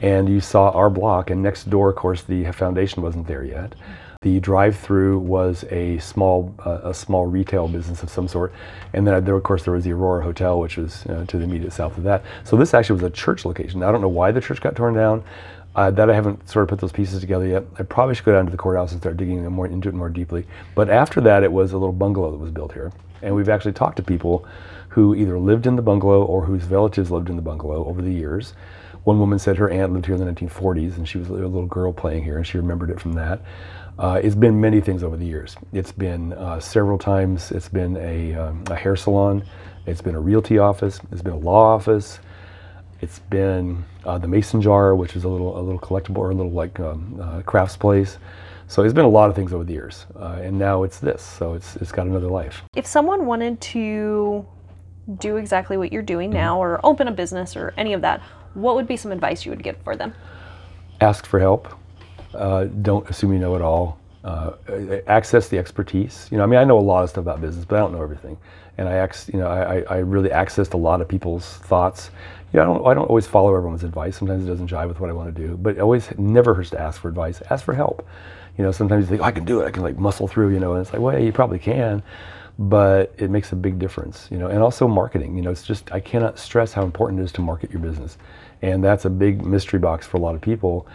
and 0.00 0.28
you 0.28 0.40
saw 0.40 0.70
our 0.70 0.90
block, 0.90 1.30
and 1.30 1.42
next 1.42 1.68
door, 1.68 1.90
of 1.90 1.96
course, 1.96 2.22
the 2.22 2.52
foundation 2.52 3.02
wasn't 3.02 3.26
there 3.26 3.42
yet. 3.44 3.74
The 4.22 4.40
drive-through 4.40 5.18
was 5.20 5.64
a 5.70 5.98
small 5.98 6.54
uh, 6.64 6.80
a 6.84 6.94
small 6.94 7.26
retail 7.26 7.68
business 7.68 8.02
of 8.02 8.10
some 8.10 8.28
sort, 8.28 8.52
and 8.92 9.06
then 9.06 9.24
there, 9.24 9.36
of 9.36 9.42
course, 9.42 9.64
there 9.64 9.74
was 9.74 9.84
the 9.84 9.92
Aurora 9.92 10.22
Hotel, 10.22 10.58
which 10.58 10.76
was 10.76 11.06
uh, 11.06 11.24
to 11.26 11.38
the 11.38 11.44
immediate 11.44 11.72
south 11.72 11.96
of 11.96 12.04
that. 12.04 12.24
So 12.44 12.56
this 12.56 12.74
actually 12.74 13.02
was 13.02 13.12
a 13.12 13.14
church 13.14 13.44
location. 13.44 13.80
Now, 13.80 13.88
I 13.88 13.92
don't 13.92 14.00
know 14.00 14.08
why 14.08 14.32
the 14.32 14.40
church 14.40 14.60
got 14.60 14.74
torn 14.76 14.94
down. 14.94 15.22
Uh, 15.76 15.90
that 15.90 16.08
I 16.08 16.14
haven't 16.14 16.48
sort 16.48 16.62
of 16.62 16.70
put 16.70 16.80
those 16.80 16.90
pieces 16.90 17.20
together 17.20 17.46
yet. 17.46 17.62
I 17.78 17.82
probably 17.82 18.14
should 18.14 18.24
go 18.24 18.32
down 18.32 18.46
to 18.46 18.50
the 18.50 18.56
courthouse 18.56 18.92
and 18.92 19.00
start 19.00 19.18
digging 19.18 19.44
more 19.52 19.66
into 19.66 19.90
it 19.90 19.94
more 19.94 20.08
deeply. 20.08 20.46
But 20.74 20.88
after 20.88 21.20
that, 21.20 21.42
it 21.42 21.52
was 21.52 21.72
a 21.72 21.78
little 21.78 21.92
bungalow 21.92 22.30
that 22.30 22.38
was 22.38 22.50
built 22.50 22.72
here, 22.72 22.92
and 23.20 23.34
we've 23.34 23.50
actually 23.50 23.74
talked 23.74 23.98
to 23.98 24.02
people 24.02 24.46
who 24.96 25.14
either 25.14 25.38
lived 25.38 25.66
in 25.66 25.76
the 25.76 25.82
bungalow 25.82 26.24
or 26.24 26.46
whose 26.46 26.64
relatives 26.64 27.10
lived 27.10 27.28
in 27.28 27.36
the 27.36 27.42
bungalow 27.42 27.84
over 27.84 28.00
the 28.00 28.10
years. 28.10 28.54
One 29.04 29.18
woman 29.18 29.38
said 29.38 29.58
her 29.58 29.68
aunt 29.68 29.92
lived 29.92 30.06
here 30.06 30.14
in 30.14 30.24
the 30.24 30.32
1940s, 30.32 30.96
and 30.96 31.06
she 31.06 31.18
was 31.18 31.28
a 31.28 31.34
little 31.34 31.66
girl 31.66 31.92
playing 31.92 32.24
here, 32.24 32.38
and 32.38 32.46
she 32.46 32.56
remembered 32.56 32.88
it 32.88 32.98
from 32.98 33.12
that. 33.12 33.42
Uh, 33.98 34.18
it's 34.24 34.34
been 34.34 34.58
many 34.58 34.80
things 34.80 35.02
over 35.02 35.18
the 35.18 35.26
years. 35.26 35.54
It's 35.74 35.92
been 35.92 36.32
uh, 36.32 36.60
several 36.60 36.96
times. 36.96 37.52
It's 37.52 37.68
been 37.68 37.98
a, 37.98 38.34
um, 38.36 38.64
a, 38.70 38.74
hair 38.74 38.96
salon. 38.96 39.44
It's 39.84 40.00
been 40.00 40.14
a 40.14 40.20
realty 40.20 40.56
office. 40.56 40.98
It's 41.12 41.20
been 41.20 41.34
a 41.34 41.38
law 41.38 41.74
office. 41.74 42.18
It's 43.02 43.18
been 43.18 43.84
uh, 44.06 44.16
the 44.16 44.28
Mason 44.28 44.62
Jar, 44.62 44.96
which 44.96 45.14
is 45.14 45.24
a 45.24 45.28
little 45.28 45.58
a 45.58 45.60
little 45.60 45.78
collectible 45.78 46.18
or 46.18 46.30
a 46.30 46.34
little 46.34 46.52
like 46.52 46.80
um, 46.80 47.20
uh, 47.22 47.42
crafts 47.42 47.76
place. 47.76 48.16
So 48.66 48.82
it's 48.82 48.94
been 48.94 49.04
a 49.04 49.08
lot 49.10 49.28
of 49.28 49.36
things 49.36 49.52
over 49.52 49.62
the 49.62 49.74
years, 49.74 50.06
uh, 50.18 50.38
and 50.40 50.58
now 50.58 50.84
it's 50.84 51.00
this. 51.00 51.20
So 51.22 51.52
it's 51.52 51.76
it's 51.76 51.92
got 51.92 52.06
another 52.06 52.28
life. 52.28 52.62
If 52.74 52.86
someone 52.86 53.26
wanted 53.26 53.60
to 53.60 54.46
do 55.18 55.36
exactly 55.36 55.76
what 55.76 55.92
you're 55.92 56.02
doing 56.02 56.30
mm-hmm. 56.30 56.38
now, 56.38 56.62
or 56.62 56.80
open 56.84 57.08
a 57.08 57.12
business, 57.12 57.56
or 57.56 57.74
any 57.76 57.92
of 57.92 58.00
that, 58.02 58.20
what 58.54 58.74
would 58.74 58.86
be 58.86 58.96
some 58.96 59.12
advice 59.12 59.44
you 59.44 59.50
would 59.50 59.62
give 59.62 59.76
for 59.84 59.96
them? 59.96 60.14
Ask 61.00 61.26
for 61.26 61.38
help 61.38 61.74
uh, 62.36 62.64
don't 62.64 63.08
assume 63.08 63.32
you 63.32 63.38
know 63.38 63.56
it 63.56 63.62
all. 63.62 63.98
Uh, 64.24 64.52
access 65.06 65.48
the 65.48 65.58
expertise. 65.58 66.28
You 66.30 66.38
know, 66.38 66.42
I 66.42 66.46
mean, 66.46 66.58
I 66.58 66.64
know 66.64 66.78
a 66.78 66.80
lot 66.80 67.04
of 67.04 67.10
stuff 67.10 67.22
about 67.22 67.40
business, 67.40 67.64
but 67.64 67.76
I 67.76 67.78
don't 67.78 67.92
know 67.92 68.02
everything. 68.02 68.36
And 68.76 68.88
I, 68.88 68.94
ex, 68.94 69.30
you 69.32 69.38
know, 69.38 69.46
I, 69.46 69.82
I 69.88 69.98
really 69.98 70.30
accessed 70.30 70.74
a 70.74 70.76
lot 70.76 71.00
of 71.00 71.08
people's 71.08 71.46
thoughts. 71.58 72.10
You 72.52 72.58
know, 72.58 72.62
I 72.62 72.66
don't, 72.66 72.86
I 72.88 72.94
don't 72.94 73.06
always 73.06 73.26
follow 73.26 73.54
everyone's 73.54 73.84
advice. 73.84 74.16
Sometimes 74.16 74.44
it 74.44 74.48
doesn't 74.48 74.68
jive 74.68 74.88
with 74.88 75.00
what 75.00 75.10
I 75.10 75.12
want 75.12 75.34
to 75.34 75.46
do. 75.46 75.56
But 75.56 75.76
it 75.76 75.80
always 75.80 76.08
never 76.18 76.54
hurts 76.54 76.70
to 76.70 76.80
ask 76.80 77.00
for 77.00 77.08
advice. 77.08 77.40
Ask 77.50 77.64
for 77.64 77.74
help. 77.74 78.06
You 78.58 78.64
know, 78.64 78.72
sometimes 78.72 79.04
you 79.04 79.10
think, 79.10 79.22
oh, 79.22 79.24
I 79.24 79.30
can 79.30 79.44
do 79.44 79.60
it. 79.60 79.66
I 79.66 79.70
can 79.70 79.82
like 79.82 79.96
muscle 79.96 80.26
through. 80.26 80.52
You 80.52 80.60
know, 80.60 80.72
and 80.72 80.82
it's 80.82 80.92
like, 80.92 81.00
well, 81.00 81.16
yeah, 81.16 81.24
you 81.24 81.32
probably 81.32 81.60
can, 81.60 82.02
but 82.58 83.14
it 83.18 83.30
makes 83.30 83.52
a 83.52 83.56
big 83.56 83.78
difference. 83.78 84.28
You 84.30 84.38
know, 84.38 84.48
and 84.48 84.62
also 84.62 84.88
marketing. 84.88 85.36
You 85.36 85.42
know, 85.42 85.50
it's 85.50 85.62
just 85.62 85.92
I 85.92 86.00
cannot 86.00 86.38
stress 86.38 86.72
how 86.72 86.84
important 86.84 87.20
it 87.20 87.24
is 87.24 87.32
to 87.32 87.40
market 87.40 87.70
your 87.70 87.80
business, 87.80 88.18
and 88.62 88.82
that's 88.82 89.04
a 89.04 89.10
big 89.10 89.44
mystery 89.44 89.78
box 89.78 90.06
for 90.06 90.16
a 90.16 90.20
lot 90.20 90.34
of 90.34 90.40
people 90.40 90.86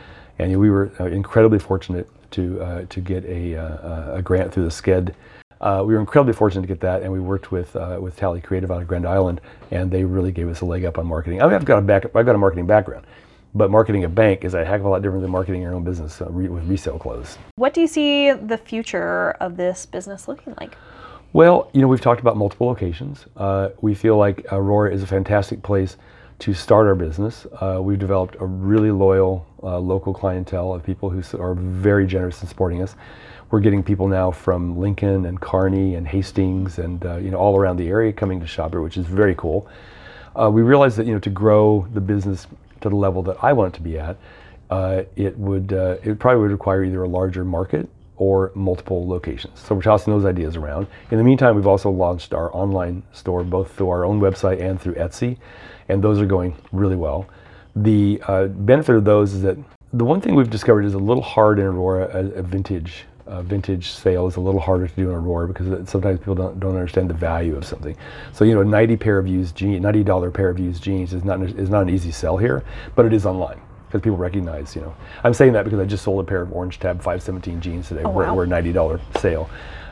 and 0.41 0.59
we 0.59 0.69
were 0.69 0.91
uh, 0.99 1.05
incredibly 1.05 1.59
fortunate 1.59 2.09
to, 2.31 2.61
uh, 2.61 2.85
to 2.89 2.99
get 2.99 3.23
a, 3.25 3.55
uh, 3.55 4.15
a 4.15 4.21
grant 4.21 4.51
through 4.51 4.63
the 4.63 4.71
SCED. 4.71 5.15
Uh, 5.59 5.83
we 5.85 5.93
were 5.93 5.99
incredibly 5.99 6.33
fortunate 6.33 6.61
to 6.61 6.67
get 6.67 6.79
that, 6.79 7.03
and 7.03 7.11
we 7.11 7.19
worked 7.19 7.51
with 7.51 7.75
uh, 7.75 7.99
with 8.01 8.15
Tally 8.15 8.41
Creative 8.41 8.71
out 8.71 8.81
of 8.81 8.87
Grand 8.87 9.05
Island, 9.05 9.41
and 9.69 9.91
they 9.91 10.03
really 10.03 10.31
gave 10.31 10.49
us 10.49 10.61
a 10.61 10.65
leg 10.65 10.85
up 10.85 10.97
on 10.97 11.05
marketing. 11.05 11.39
I 11.39 11.45
mean, 11.45 11.53
I've 11.53 11.65
got 11.65 11.77
a 11.77 11.81
back, 11.81 12.05
I've 12.15 12.25
got 12.25 12.33
a 12.33 12.39
marketing 12.39 12.65
background, 12.65 13.05
but 13.53 13.69
marketing 13.69 14.03
a 14.03 14.09
bank 14.09 14.43
is 14.43 14.55
a 14.55 14.65
heck 14.65 14.79
of 14.79 14.87
a 14.87 14.89
lot 14.89 15.03
different 15.03 15.21
than 15.21 15.29
marketing 15.29 15.61
your 15.61 15.75
own 15.75 15.83
business 15.83 16.19
uh, 16.19 16.25
with 16.31 16.63
resale 16.67 16.97
clothes. 16.97 17.37
What 17.57 17.75
do 17.75 17.81
you 17.81 17.87
see 17.87 18.31
the 18.31 18.57
future 18.57 19.31
of 19.39 19.55
this 19.55 19.85
business 19.85 20.27
looking 20.27 20.55
like? 20.59 20.75
Well, 21.33 21.69
you 21.73 21.81
know, 21.81 21.87
we've 21.87 22.01
talked 22.01 22.19
about 22.19 22.35
multiple 22.35 22.67
locations. 22.67 23.25
we 23.79 23.95
feel 23.95 24.17
like 24.17 24.45
Aurora 24.51 24.93
is 24.93 25.01
a 25.01 25.07
fantastic 25.07 25.63
place 25.63 25.95
to 26.39 26.53
start 26.53 26.87
our 26.87 26.95
business. 26.95 27.45
Uh, 27.61 27.79
we've 27.81 27.99
developed 27.99 28.35
a 28.39 28.45
really 28.45 28.91
loyal 28.91 29.45
uh, 29.63 29.77
local 29.79 30.13
clientele 30.13 30.73
of 30.73 30.83
people 30.83 31.09
who 31.09 31.21
are 31.39 31.53
very 31.53 32.05
generous 32.05 32.41
in 32.41 32.49
supporting 32.49 32.81
us. 32.81 32.95
We're 33.49 33.61
getting 33.61 33.81
people 33.83 34.07
now 34.07 34.31
from 34.31 34.77
Lincoln 34.77 35.25
and 35.25 35.39
Kearney 35.39 35.95
and 35.95 36.07
Hastings 36.07 36.79
and 36.79 37.05
uh, 37.05 37.17
you 37.17 37.31
know 37.31 37.37
all 37.37 37.57
around 37.57 37.77
the 37.77 37.87
area 37.87 38.11
coming 38.11 38.39
to 38.41 38.47
shop 38.47 38.71
here, 38.71 38.81
which 38.81 38.97
is 38.97 39.05
very 39.05 39.35
cool. 39.35 39.69
Uh, 40.35 40.49
we 40.51 40.63
realized 40.63 40.97
that 40.97 41.05
you 41.05 41.13
know 41.13 41.19
to 41.19 41.29
grow 41.29 41.87
the 41.93 42.01
business 42.01 42.47
to 42.81 42.89
the 42.89 42.95
level 42.95 43.21
that 43.23 43.37
I 43.41 43.53
want 43.53 43.73
it 43.73 43.77
to 43.77 43.83
be 43.83 43.99
at, 43.99 44.17
uh, 44.69 45.03
it 45.15 45.37
would 45.37 45.71
uh, 45.71 45.97
it 46.03 46.17
probably 46.19 46.41
would 46.41 46.51
require 46.51 46.83
either 46.83 47.03
a 47.03 47.07
larger 47.07 47.45
market 47.45 47.87
or 48.21 48.51
multiple 48.53 49.07
locations. 49.07 49.59
So 49.59 49.73
we're 49.73 49.81
tossing 49.81 50.13
those 50.13 50.25
ideas 50.25 50.55
around. 50.55 50.85
In 51.09 51.17
the 51.17 51.23
meantime, 51.23 51.55
we've 51.55 51.65
also 51.65 51.89
launched 51.89 52.35
our 52.35 52.55
online 52.55 53.01
store 53.13 53.43
both 53.43 53.71
through 53.73 53.89
our 53.89 54.05
own 54.05 54.21
website 54.21 54.61
and 54.61 54.79
through 54.79 54.93
Etsy 54.93 55.37
and 55.89 56.03
those 56.03 56.19
are 56.19 56.27
going 56.27 56.55
really 56.71 56.95
well. 56.95 57.27
The 57.75 58.21
uh, 58.27 58.45
benefit 58.45 58.95
of 58.95 59.05
those 59.05 59.33
is 59.33 59.41
that 59.41 59.57
the 59.91 60.05
one 60.05 60.21
thing 60.21 60.35
we've 60.35 60.51
discovered 60.51 60.85
is 60.85 60.93
a 60.93 60.99
little 60.99 61.23
hard 61.23 61.57
in 61.57 61.65
Aurora, 61.65 62.09
a, 62.13 62.39
a 62.39 62.43
vintage 62.43 63.05
vintage 63.43 63.91
sale 63.91 64.27
is 64.27 64.35
a 64.35 64.41
little 64.41 64.59
harder 64.59 64.87
to 64.87 64.95
do 64.95 65.09
in 65.09 65.15
Aurora 65.15 65.47
because 65.47 65.89
sometimes 65.89 66.19
people 66.19 66.35
don't, 66.35 66.59
don't 66.59 66.75
understand 66.75 67.09
the 67.09 67.13
value 67.13 67.55
of 67.55 67.63
something. 67.63 67.95
So 68.33 68.43
you 68.43 68.53
know, 68.53 68.61
a 68.61 68.65
90 68.65 68.97
pair 68.97 69.17
of 69.17 69.25
used 69.25 69.55
jeans, 69.55 69.81
90 69.81 70.03
dollar 70.03 70.29
pair 70.29 70.49
of 70.49 70.59
used 70.59 70.83
jeans 70.83 71.13
is 71.13 71.23
not 71.23 71.41
is 71.41 71.69
not 71.69 71.83
an 71.83 71.89
easy 71.89 72.11
sell 72.11 72.37
here, 72.37 72.63
but 72.93 73.05
it 73.05 73.13
is 73.13 73.25
online. 73.25 73.61
Because 73.91 74.03
people 74.03 74.17
recognize, 74.17 74.75
you 74.75 74.81
know. 74.81 74.95
I'm 75.23 75.33
saying 75.33 75.53
that 75.53 75.65
because 75.65 75.79
I 75.79 75.85
just 75.85 76.03
sold 76.03 76.21
a 76.21 76.23
pair 76.23 76.41
of 76.41 76.53
Orange 76.53 76.79
Tab 76.79 76.97
517 76.97 77.59
jeans 77.59 77.89
today. 77.89 78.03
Oh, 78.05 78.09
we're, 78.09 78.25
wow. 78.25 78.35
we're 78.35 78.45
a 78.45 78.47
$90 78.47 79.19
sale. 79.19 79.49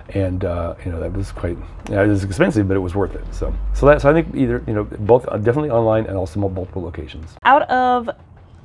And 0.09 0.43
uh, 0.43 0.73
you 0.83 0.91
know 0.91 0.99
that 1.01 1.13
was 1.13 1.31
quite, 1.31 1.55
you 1.87 1.95
know, 1.95 2.03
it 2.03 2.07
was 2.07 2.23
expensive, 2.23 2.67
but 2.67 2.75
it 2.75 2.79
was 2.79 2.95
worth 2.95 3.13
it. 3.13 3.23
So, 3.31 3.53
so 3.75 3.85
that, 3.85 4.01
so 4.01 4.09
I 4.09 4.13
think 4.13 4.33
either, 4.35 4.63
you 4.65 4.73
know, 4.73 4.83
both 4.83 5.27
uh, 5.27 5.37
definitely 5.37 5.69
online 5.69 6.07
and 6.07 6.17
also 6.17 6.39
multiple 6.39 6.81
locations. 6.81 7.35
Out 7.43 7.69
of, 7.69 8.09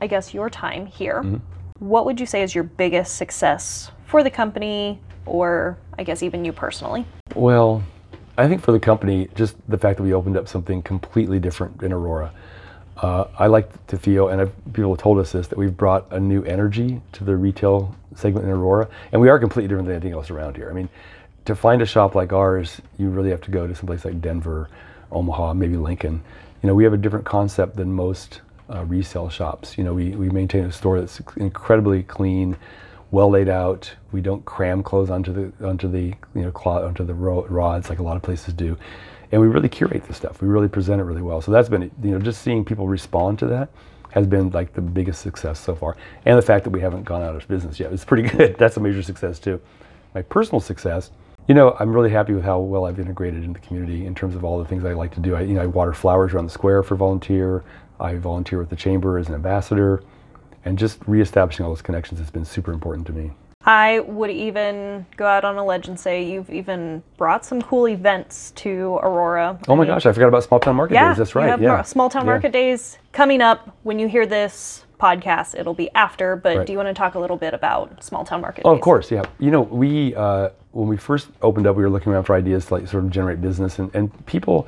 I 0.01 0.07
guess, 0.07 0.33
your 0.33 0.49
time 0.49 0.87
here, 0.87 1.23
Mm-hmm. 1.23 1.87
what 1.87 2.07
would 2.07 2.19
you 2.19 2.25
say 2.25 2.43
is 2.43 2.55
your 2.55 2.65
biggest 2.65 3.17
success 3.17 3.91
for 4.07 4.23
the 4.23 4.31
company, 4.31 5.01
or 5.27 5.77
I 5.99 6.05
guess 6.05 6.23
even 6.23 6.47
you 6.47 6.53
personally? 6.53 7.05
Well, 7.35 7.83
I 8.39 8.49
think 8.49 8.63
for 8.63 8.73
the 8.73 8.81
company, 8.81 9.29
just 9.35 9.57
the 9.69 9.77
fact 9.77 9.99
that 9.99 10.03
we 10.03 10.15
opened 10.15 10.39
up 10.39 10.49
something 10.49 10.81
completely 10.83 11.39
different 11.39 11.83
in 11.83 11.93
Aurora. 11.93 12.33
Uh, 12.97 13.27
I 13.39 13.49
like 13.49 13.87
to 13.89 13.99
feel, 13.99 14.29
and 14.29 14.51
people 14.73 14.95
have 14.95 15.03
told 15.03 15.19
us 15.19 15.33
this, 15.33 15.49
that 15.49 15.59
we've 15.59 15.77
brought 15.77 16.07
a 16.13 16.21
new 16.21 16.45
energy 16.45 17.01
to 17.13 17.25
the 17.25 17.37
retail 17.37 17.95
segment 18.15 18.47
in 18.47 18.53
Aurora, 18.53 18.89
and 19.13 19.21
we 19.21 19.29
are 19.29 19.39
completely 19.39 19.69
different 19.69 19.87
than 19.87 19.97
anything 19.97 20.13
else 20.13 20.31
around 20.31 20.57
here. 20.57 20.71
I 20.71 20.73
mean, 20.73 20.89
to 21.45 21.57
find 21.57 21.83
a 21.83 21.87
shop 21.87 22.15
like 22.15 22.33
ours, 22.33 22.81
you 22.97 23.09
really 23.11 23.31
have 23.31 23.41
to 23.43 23.51
go 23.51 23.67
to 23.67 23.75
someplace 23.75 24.05
like 24.05 24.21
Denver, 24.21 24.69
Omaha, 25.11 25.55
maybe 25.55 25.77
Lincoln. 25.77 26.23
You 26.63 26.69
know, 26.69 26.75
we 26.75 26.85
have 26.85 26.93
a 26.93 26.97
different 26.99 27.27
concept 27.27 27.77
than 27.77 27.93
most 27.93 28.41
uh, 28.71 28.85
resale 28.85 29.29
shops. 29.29 29.77
You 29.77 29.85
know, 29.85 29.93
we, 29.93 30.11
we 30.11 30.31
maintain 30.31 30.65
a 30.65 30.73
store 30.73 31.01
that's 31.01 31.21
incredibly 31.37 32.03
clean, 32.05 32.57
well 33.15 33.31
laid 33.31 33.49
out. 33.49 33.91
We 34.11 34.21
don't 34.21 34.45
cram 34.45 34.83
clothes 34.83 35.09
onto 35.09 35.33
the 35.33 35.67
onto 35.67 35.89
the 35.89 36.15
you 36.35 36.43
know 36.43 36.51
cloth 36.51 36.83
onto 36.83 37.05
the 37.05 37.15
ro- 37.15 37.47
rods 37.47 37.89
like 37.89 38.01
a 38.01 38.03
lot 38.03 38.17
of 38.17 38.23
places 38.23 38.53
do, 38.53 38.77
and 39.31 39.41
we 39.41 39.47
really 39.47 39.69
curate 39.69 40.05
the 40.05 40.13
stuff. 40.13 40.43
We 40.43 40.49
really 40.49 40.69
present 40.69 41.01
it 41.01 41.05
really 41.05 41.23
well. 41.23 41.41
So 41.41 41.53
that's 41.53 41.69
been 41.69 41.83
you 42.03 42.11
know 42.11 42.19
just 42.19 42.43
seeing 42.43 42.65
people 42.65 42.89
respond 42.89 43.39
to 43.39 43.47
that 43.47 43.71
has 44.11 44.27
been 44.27 44.51
like 44.51 44.73
the 44.75 44.81
biggest 44.81 45.23
success 45.23 45.61
so 45.61 45.77
far, 45.77 45.97
and 46.27 46.37
the 46.37 46.43
fact 46.43 46.65
that 46.65 46.71
we 46.71 46.81
haven't 46.81 47.05
gone 47.05 47.23
out 47.23 47.37
of 47.37 47.47
business 47.47 47.79
yet 47.79 47.93
is 47.93 48.05
pretty 48.05 48.29
good. 48.37 48.59
That's 48.59 48.77
a 48.77 48.81
major 48.81 49.03
success 49.03 49.39
too. 49.39 49.61
My 50.15 50.23
personal 50.23 50.61
success. 50.61 51.11
You 51.47 51.55
know, 51.55 51.77
I'm 51.79 51.93
really 51.93 52.09
happy 52.09 52.33
with 52.33 52.43
how 52.43 52.59
well 52.59 52.87
I've 52.87 52.99
integrated 52.99 53.45
in 53.45 53.53
the 53.53 53.59
community 53.59 54.07
in 54.07 54.15
terms 54.15 54.35
of 54.35 54.45
all 54.45 54.59
the 54.59 54.65
things 54.65 54.83
I 54.83 54.95
like 54.95 55.13
to 55.15 55.21
do. 55.21 55.35
I, 55.35 55.43
you 55.43 55.53
know, 55.53 55.61
I 55.61 55.67
water 55.67 55.93
flowers 55.93 56.33
around 56.33 56.47
the 56.47 56.51
square 56.51 56.83
for 56.83 56.95
volunteer. 56.97 57.63
I 58.01 58.15
volunteer 58.15 58.59
with 58.59 58.71
the 58.71 58.77
chamber 58.77 59.19
as 59.19 59.29
an 59.29 59.35
ambassador 59.35 60.03
and 60.65 60.79
just 60.79 60.99
reestablishing 61.07 61.65
all 61.65 61.71
those 61.73 61.83
connections 61.83 62.21
has 62.21 62.31
been 62.31 62.45
super 62.45 62.73
important 62.73 63.07
to 63.09 63.13
me. 63.13 63.33
I 63.67 64.01
would 64.01 64.31
even 64.31 65.07
go 65.17 65.27
out 65.27 65.45
on 65.45 65.57
a 65.57 65.65
ledge 65.65 65.89
and 65.89 65.99
say 65.99 66.23
you've 66.23 66.51
even 66.51 67.03
brought 67.17 67.47
some 67.47 67.63
cool 67.63 67.89
events 67.89 68.51
to 68.57 68.99
Aurora. 69.03 69.59
Oh 69.69 69.77
my 69.77 69.87
gosh, 69.87 70.05
I 70.05 70.13
forgot 70.13 70.29
about 70.29 70.45
Small 70.45 70.61
Town 70.61 70.77
Market 70.77 70.95
Yeah, 70.95 71.09
Days. 71.09 71.17
That's 71.19 71.35
right. 71.35 71.49
have 71.49 71.63
Yeah. 71.63 71.81
Small 71.83 72.11
Town 72.11 72.23
Yeah. 72.27 72.33
Market 72.33 72.53
Days 72.53 72.99
coming 73.13 73.41
up. 73.41 73.75
When 73.83 73.99
you 73.99 74.07
hear 74.07 74.27
this 74.27 74.85
podcast, 75.01 75.59
it'll 75.59 75.73
be 75.75 75.91
after. 75.95 76.37
But 76.37 76.59
Right. 76.59 76.67
do 76.67 76.73
you 76.75 76.79
want 76.79 76.89
to 76.89 76.95
talk 76.95 77.15
a 77.15 77.19
little 77.19 77.39
bit 77.39 77.55
about 77.55 78.05
Small 78.05 78.25
Town 78.25 78.43
Market 78.43 78.63
Oh, 78.67 78.73
Days? 78.73 78.79
of 78.79 78.83
course, 78.83 79.11
yeah. 79.11 79.23
You 79.39 79.51
know, 79.51 79.63
we 79.63 80.15
uh, 80.15 80.51
when 80.73 80.89
we 80.89 80.99
first 80.99 81.29
opened 81.41 81.67
up, 81.67 81.75
we 81.77 81.85
were 81.85 81.91
looking 81.91 82.13
around 82.13 82.25
for 82.25 82.35
ideas 82.35 82.67
to 82.67 82.75
like 82.75 82.87
sort 82.89 83.05
of 83.05 83.11
generate 83.11 83.41
business, 83.41 83.79
and, 83.79 83.91
and 83.95 84.27
people 84.27 84.67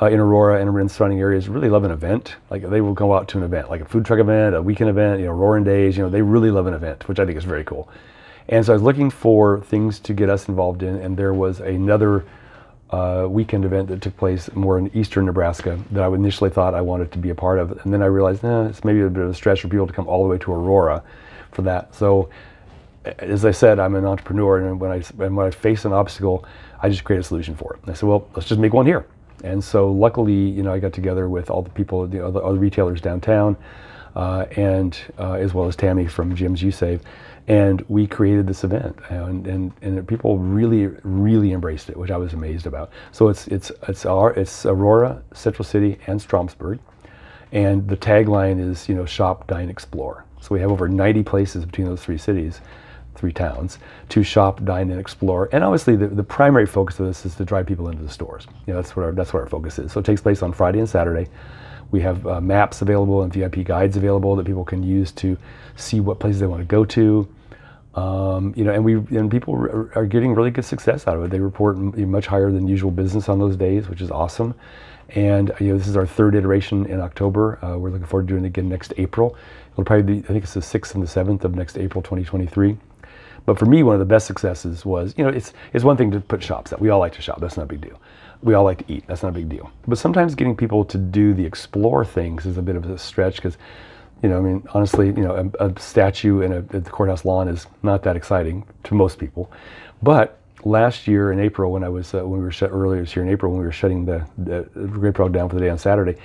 uh, 0.00 0.06
in 0.06 0.18
Aurora 0.18 0.60
and 0.60 0.78
in 0.78 0.88
surrounding 0.88 1.20
areas 1.20 1.48
really 1.48 1.68
love 1.68 1.84
an 1.84 1.90
event. 1.90 2.36
Like 2.50 2.68
they 2.68 2.80
will 2.80 2.94
go 2.94 3.14
out 3.14 3.28
to 3.28 3.38
an 3.38 3.44
event, 3.44 3.70
like 3.70 3.80
a 3.80 3.84
food 3.84 4.04
truck 4.04 4.20
event, 4.20 4.54
a 4.54 4.62
weekend 4.62 4.90
event, 4.90 5.20
you 5.20 5.26
know, 5.26 5.32
Roaring 5.32 5.64
Days. 5.64 5.96
You 5.96 6.04
know, 6.04 6.10
they 6.10 6.22
really 6.22 6.50
love 6.50 6.66
an 6.66 6.74
event, 6.74 7.08
which 7.08 7.18
I 7.18 7.26
think 7.26 7.38
is 7.38 7.44
very 7.44 7.64
cool. 7.64 7.88
And 8.48 8.64
so 8.64 8.72
I 8.72 8.74
was 8.74 8.82
looking 8.82 9.10
for 9.10 9.60
things 9.62 9.98
to 10.00 10.14
get 10.14 10.30
us 10.30 10.48
involved 10.48 10.82
in, 10.82 10.96
and 10.96 11.16
there 11.16 11.34
was 11.34 11.60
another 11.60 12.24
uh, 12.90 13.26
weekend 13.28 13.64
event 13.64 13.88
that 13.88 14.00
took 14.00 14.16
place 14.16 14.48
more 14.54 14.78
in 14.78 14.96
eastern 14.96 15.26
Nebraska 15.26 15.82
that 15.90 16.02
I 16.02 16.06
initially 16.14 16.50
thought 16.50 16.72
I 16.72 16.80
wanted 16.80 17.10
to 17.12 17.18
be 17.18 17.30
a 17.30 17.34
part 17.34 17.58
of, 17.58 17.72
and 17.72 17.92
then 17.92 18.02
I 18.02 18.06
realized, 18.06 18.44
nah, 18.44 18.66
it's 18.66 18.84
maybe 18.84 19.00
a 19.00 19.10
bit 19.10 19.24
of 19.24 19.30
a 19.30 19.34
stretch 19.34 19.62
for 19.62 19.68
people 19.68 19.88
to 19.88 19.92
come 19.92 20.06
all 20.06 20.22
the 20.22 20.28
way 20.28 20.38
to 20.38 20.52
Aurora 20.52 21.02
for 21.50 21.62
that. 21.62 21.92
So 21.92 22.28
as 23.18 23.44
I 23.44 23.50
said, 23.50 23.78
I'm 23.78 23.94
an 23.94 24.04
entrepreneur, 24.04 24.58
and 24.58 24.80
when 24.80 24.90
I 24.90 25.02
and 25.24 25.36
when 25.36 25.46
I 25.46 25.50
face 25.50 25.84
an 25.84 25.92
obstacle, 25.92 26.44
I 26.80 26.88
just 26.88 27.04
create 27.04 27.18
a 27.18 27.22
solution 27.22 27.56
for 27.56 27.74
it. 27.74 27.80
And 27.82 27.90
I 27.90 27.94
said, 27.94 28.08
well, 28.08 28.28
let's 28.34 28.48
just 28.48 28.60
make 28.60 28.72
one 28.72 28.86
here. 28.86 29.06
And 29.44 29.62
so 29.62 29.90
luckily, 29.90 30.34
you 30.34 30.62
know, 30.62 30.72
I 30.72 30.78
got 30.78 30.92
together 30.92 31.28
with 31.28 31.50
all 31.50 31.62
the 31.62 31.70
people, 31.70 32.06
the 32.06 32.24
other, 32.24 32.42
other 32.42 32.58
retailers 32.58 33.00
downtown, 33.00 33.56
uh, 34.14 34.46
and 34.56 34.98
uh, 35.18 35.32
as 35.32 35.52
well 35.52 35.66
as 35.66 35.76
Tammy 35.76 36.06
from 36.06 36.34
Jim's 36.34 36.62
You 36.62 36.70
Save, 36.70 37.02
and 37.48 37.84
we 37.88 38.06
created 38.06 38.46
this 38.46 38.64
event, 38.64 38.98
and, 39.10 39.46
and 39.46 39.72
and 39.82 40.08
people 40.08 40.38
really 40.38 40.86
really 41.04 41.52
embraced 41.52 41.90
it, 41.90 41.96
which 41.96 42.10
I 42.10 42.16
was 42.16 42.32
amazed 42.32 42.66
about. 42.66 42.90
So 43.12 43.28
it's 43.28 43.46
it's 43.48 43.70
it's 43.88 44.06
our 44.06 44.32
it's 44.32 44.64
Aurora, 44.64 45.22
Central 45.34 45.64
City, 45.64 45.98
and 46.06 46.18
Stromsburg, 46.18 46.78
and 47.52 47.86
the 47.88 47.96
tagline 47.96 48.58
is 48.58 48.88
you 48.88 48.94
know 48.94 49.04
shop, 49.04 49.46
dine, 49.46 49.68
explore. 49.68 50.24
So 50.40 50.54
we 50.54 50.60
have 50.60 50.70
over 50.70 50.88
90 50.88 51.22
places 51.24 51.64
between 51.64 51.86
those 51.86 52.02
three 52.02 52.18
cities 52.18 52.60
three 53.16 53.32
towns 53.32 53.78
to 54.10 54.22
shop, 54.22 54.64
dine, 54.64 54.90
and 54.90 55.00
explore. 55.00 55.48
And 55.52 55.64
obviously, 55.64 55.96
the, 55.96 56.08
the 56.08 56.22
primary 56.22 56.66
focus 56.66 57.00
of 57.00 57.06
this 57.06 57.26
is 57.26 57.34
to 57.36 57.44
drive 57.44 57.66
people 57.66 57.88
into 57.88 58.02
the 58.02 58.10
stores. 58.10 58.46
You 58.66 58.74
know, 58.74 58.80
that's 58.80 58.96
what 58.96 59.04
our 59.04 59.12
that's 59.12 59.32
what 59.32 59.40
our 59.40 59.48
focus 59.48 59.78
is. 59.78 59.92
So 59.92 60.00
it 60.00 60.06
takes 60.06 60.20
place 60.20 60.42
on 60.42 60.52
Friday 60.52 60.78
and 60.78 60.88
Saturday. 60.88 61.28
We 61.90 62.00
have 62.00 62.26
uh, 62.26 62.40
maps 62.40 62.82
available 62.82 63.22
and 63.22 63.32
VIP 63.32 63.64
guides 63.64 63.96
available 63.96 64.34
that 64.36 64.46
people 64.46 64.64
can 64.64 64.82
use 64.82 65.12
to 65.12 65.38
see 65.76 66.00
what 66.00 66.18
places 66.18 66.40
they 66.40 66.46
want 66.46 66.60
to 66.60 66.66
go 66.66 66.84
to. 66.84 67.28
Um, 67.94 68.52
you 68.56 68.64
know, 68.64 68.72
and 68.72 68.84
we 68.84 68.94
and 69.16 69.30
people 69.30 69.54
are, 69.54 70.06
getting 70.06 70.34
really 70.34 70.50
good 70.50 70.66
success 70.66 71.06
out 71.06 71.16
of 71.16 71.24
it. 71.24 71.30
They 71.30 71.40
report 71.40 71.76
m- 71.76 72.10
much 72.10 72.26
higher 72.26 72.52
than 72.52 72.68
usual 72.68 72.90
business 72.90 73.28
on 73.28 73.38
those 73.38 73.56
days, 73.56 73.88
which 73.88 74.02
is 74.02 74.10
awesome. 74.10 74.54
And 75.10 75.52
you 75.60 75.68
know, 75.68 75.78
this 75.78 75.86
is 75.86 75.96
our 75.96 76.06
third 76.06 76.34
iteration 76.34 76.84
in 76.86 77.00
October. 77.00 77.64
Uh, 77.64 77.78
we're 77.78 77.90
looking 77.90 78.06
forward 78.06 78.26
to 78.28 78.34
doing 78.34 78.44
it 78.44 78.48
again 78.48 78.68
next 78.68 78.92
April. 78.98 79.36
It'll 79.72 79.84
probably 79.84 80.20
be, 80.20 80.24
I 80.24 80.28
think 80.28 80.44
it's 80.44 80.54
the 80.54 80.62
sixth 80.62 80.94
and 80.94 81.02
the 81.02 81.08
seventh 81.08 81.44
of 81.44 81.54
next 81.54 81.78
April, 81.78 82.02
2023. 82.02 82.76
But 83.46 83.58
for 83.58 83.66
me, 83.66 83.82
one 83.82 83.94
of 83.94 84.00
the 84.00 84.04
best 84.04 84.26
successes 84.26 84.84
was, 84.84 85.14
you 85.16 85.24
know, 85.24 85.30
it's 85.30 85.52
it's 85.72 85.84
one 85.84 85.96
thing 85.96 86.10
to 86.10 86.20
put 86.20 86.42
shops 86.42 86.72
out. 86.72 86.80
We 86.80 86.90
all 86.90 86.98
like 86.98 87.14
to 87.14 87.22
shop. 87.22 87.40
That's 87.40 87.56
not 87.56 87.62
a 87.62 87.66
big 87.66 87.80
deal. 87.80 88.00
We 88.42 88.54
all 88.54 88.64
like 88.64 88.86
to 88.86 88.92
eat. 88.92 89.04
That's 89.06 89.22
not 89.22 89.30
a 89.30 89.32
big 89.32 89.48
deal. 89.48 89.70
But 89.86 89.98
sometimes 89.98 90.34
getting 90.34 90.56
people 90.56 90.84
to 90.86 90.98
do 90.98 91.32
the 91.32 91.46
explore 91.46 92.04
things 92.04 92.44
is 92.44 92.58
a 92.58 92.62
bit 92.62 92.76
of 92.76 92.84
a 92.90 92.98
stretch 92.98 93.36
because, 93.36 93.56
you 94.22 94.28
know, 94.28 94.38
I 94.38 94.40
mean, 94.40 94.68
honestly, 94.74 95.06
you 95.06 95.22
know, 95.22 95.50
a, 95.58 95.68
a 95.68 95.80
statue 95.80 96.40
in 96.40 96.52
a, 96.52 96.58
at 96.58 96.84
the 96.84 96.90
courthouse 96.90 97.24
lawn 97.24 97.48
is 97.48 97.66
not 97.82 98.02
that 98.02 98.16
exciting 98.16 98.66
to 98.84 98.94
most 98.94 99.18
people. 99.18 99.50
But 100.02 100.38
last 100.64 101.06
year 101.06 101.32
in 101.32 101.38
April, 101.38 101.72
when 101.72 101.84
I 101.84 101.88
was 101.88 102.12
uh, 102.14 102.26
when 102.26 102.40
we 102.40 102.44
were 102.44 102.50
shut 102.50 102.70
earlier 102.72 103.00
this 103.00 103.14
year 103.14 103.24
in 103.24 103.30
April, 103.30 103.52
when 103.52 103.60
we 103.60 103.66
were 103.66 103.72
shutting 103.72 104.04
the, 104.04 104.26
the 104.36 104.62
Great 104.88 105.14
Parade 105.14 105.32
down 105.32 105.48
for 105.48 105.54
the 105.54 105.60
day 105.60 105.70
on 105.70 105.78
Saturday, 105.78 106.16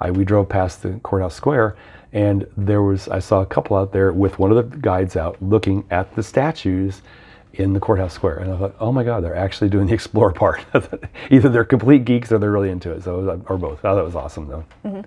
I 0.00 0.10
we 0.12 0.24
drove 0.24 0.48
past 0.48 0.82
the 0.82 0.92
courthouse 1.02 1.34
square 1.34 1.76
and 2.12 2.46
there 2.56 2.82
was 2.82 3.08
I 3.08 3.18
saw 3.18 3.40
a 3.40 3.46
couple 3.46 3.76
out 3.76 3.92
there 3.92 4.12
with 4.12 4.38
one 4.38 4.50
of 4.50 4.56
the 4.56 4.76
guides 4.78 5.16
out 5.16 5.40
looking 5.42 5.84
at 5.90 6.14
the 6.16 6.22
statues 6.22 7.02
in 7.54 7.72
the 7.72 7.80
courthouse 7.80 8.12
square, 8.12 8.38
and 8.38 8.52
I 8.52 8.56
thought, 8.56 8.76
oh 8.78 8.92
my 8.92 9.02
God, 9.02 9.24
they're 9.24 9.34
actually 9.34 9.68
doing 9.68 9.86
the 9.86 9.94
explore 9.94 10.32
part. 10.32 10.64
Either 11.30 11.48
they're 11.48 11.64
complete 11.64 12.04
geeks 12.04 12.30
or 12.30 12.38
they're 12.38 12.52
really 12.52 12.70
into 12.70 12.92
it. 12.92 13.02
So 13.02 13.28
uh, 13.28 13.38
or 13.48 13.58
both. 13.58 13.78
I 13.80 13.82
thought 13.82 13.98
it 13.98 14.04
was 14.04 14.14
awesome 14.14 14.48
though. 14.48 14.64
Mm-hmm. 14.84 15.00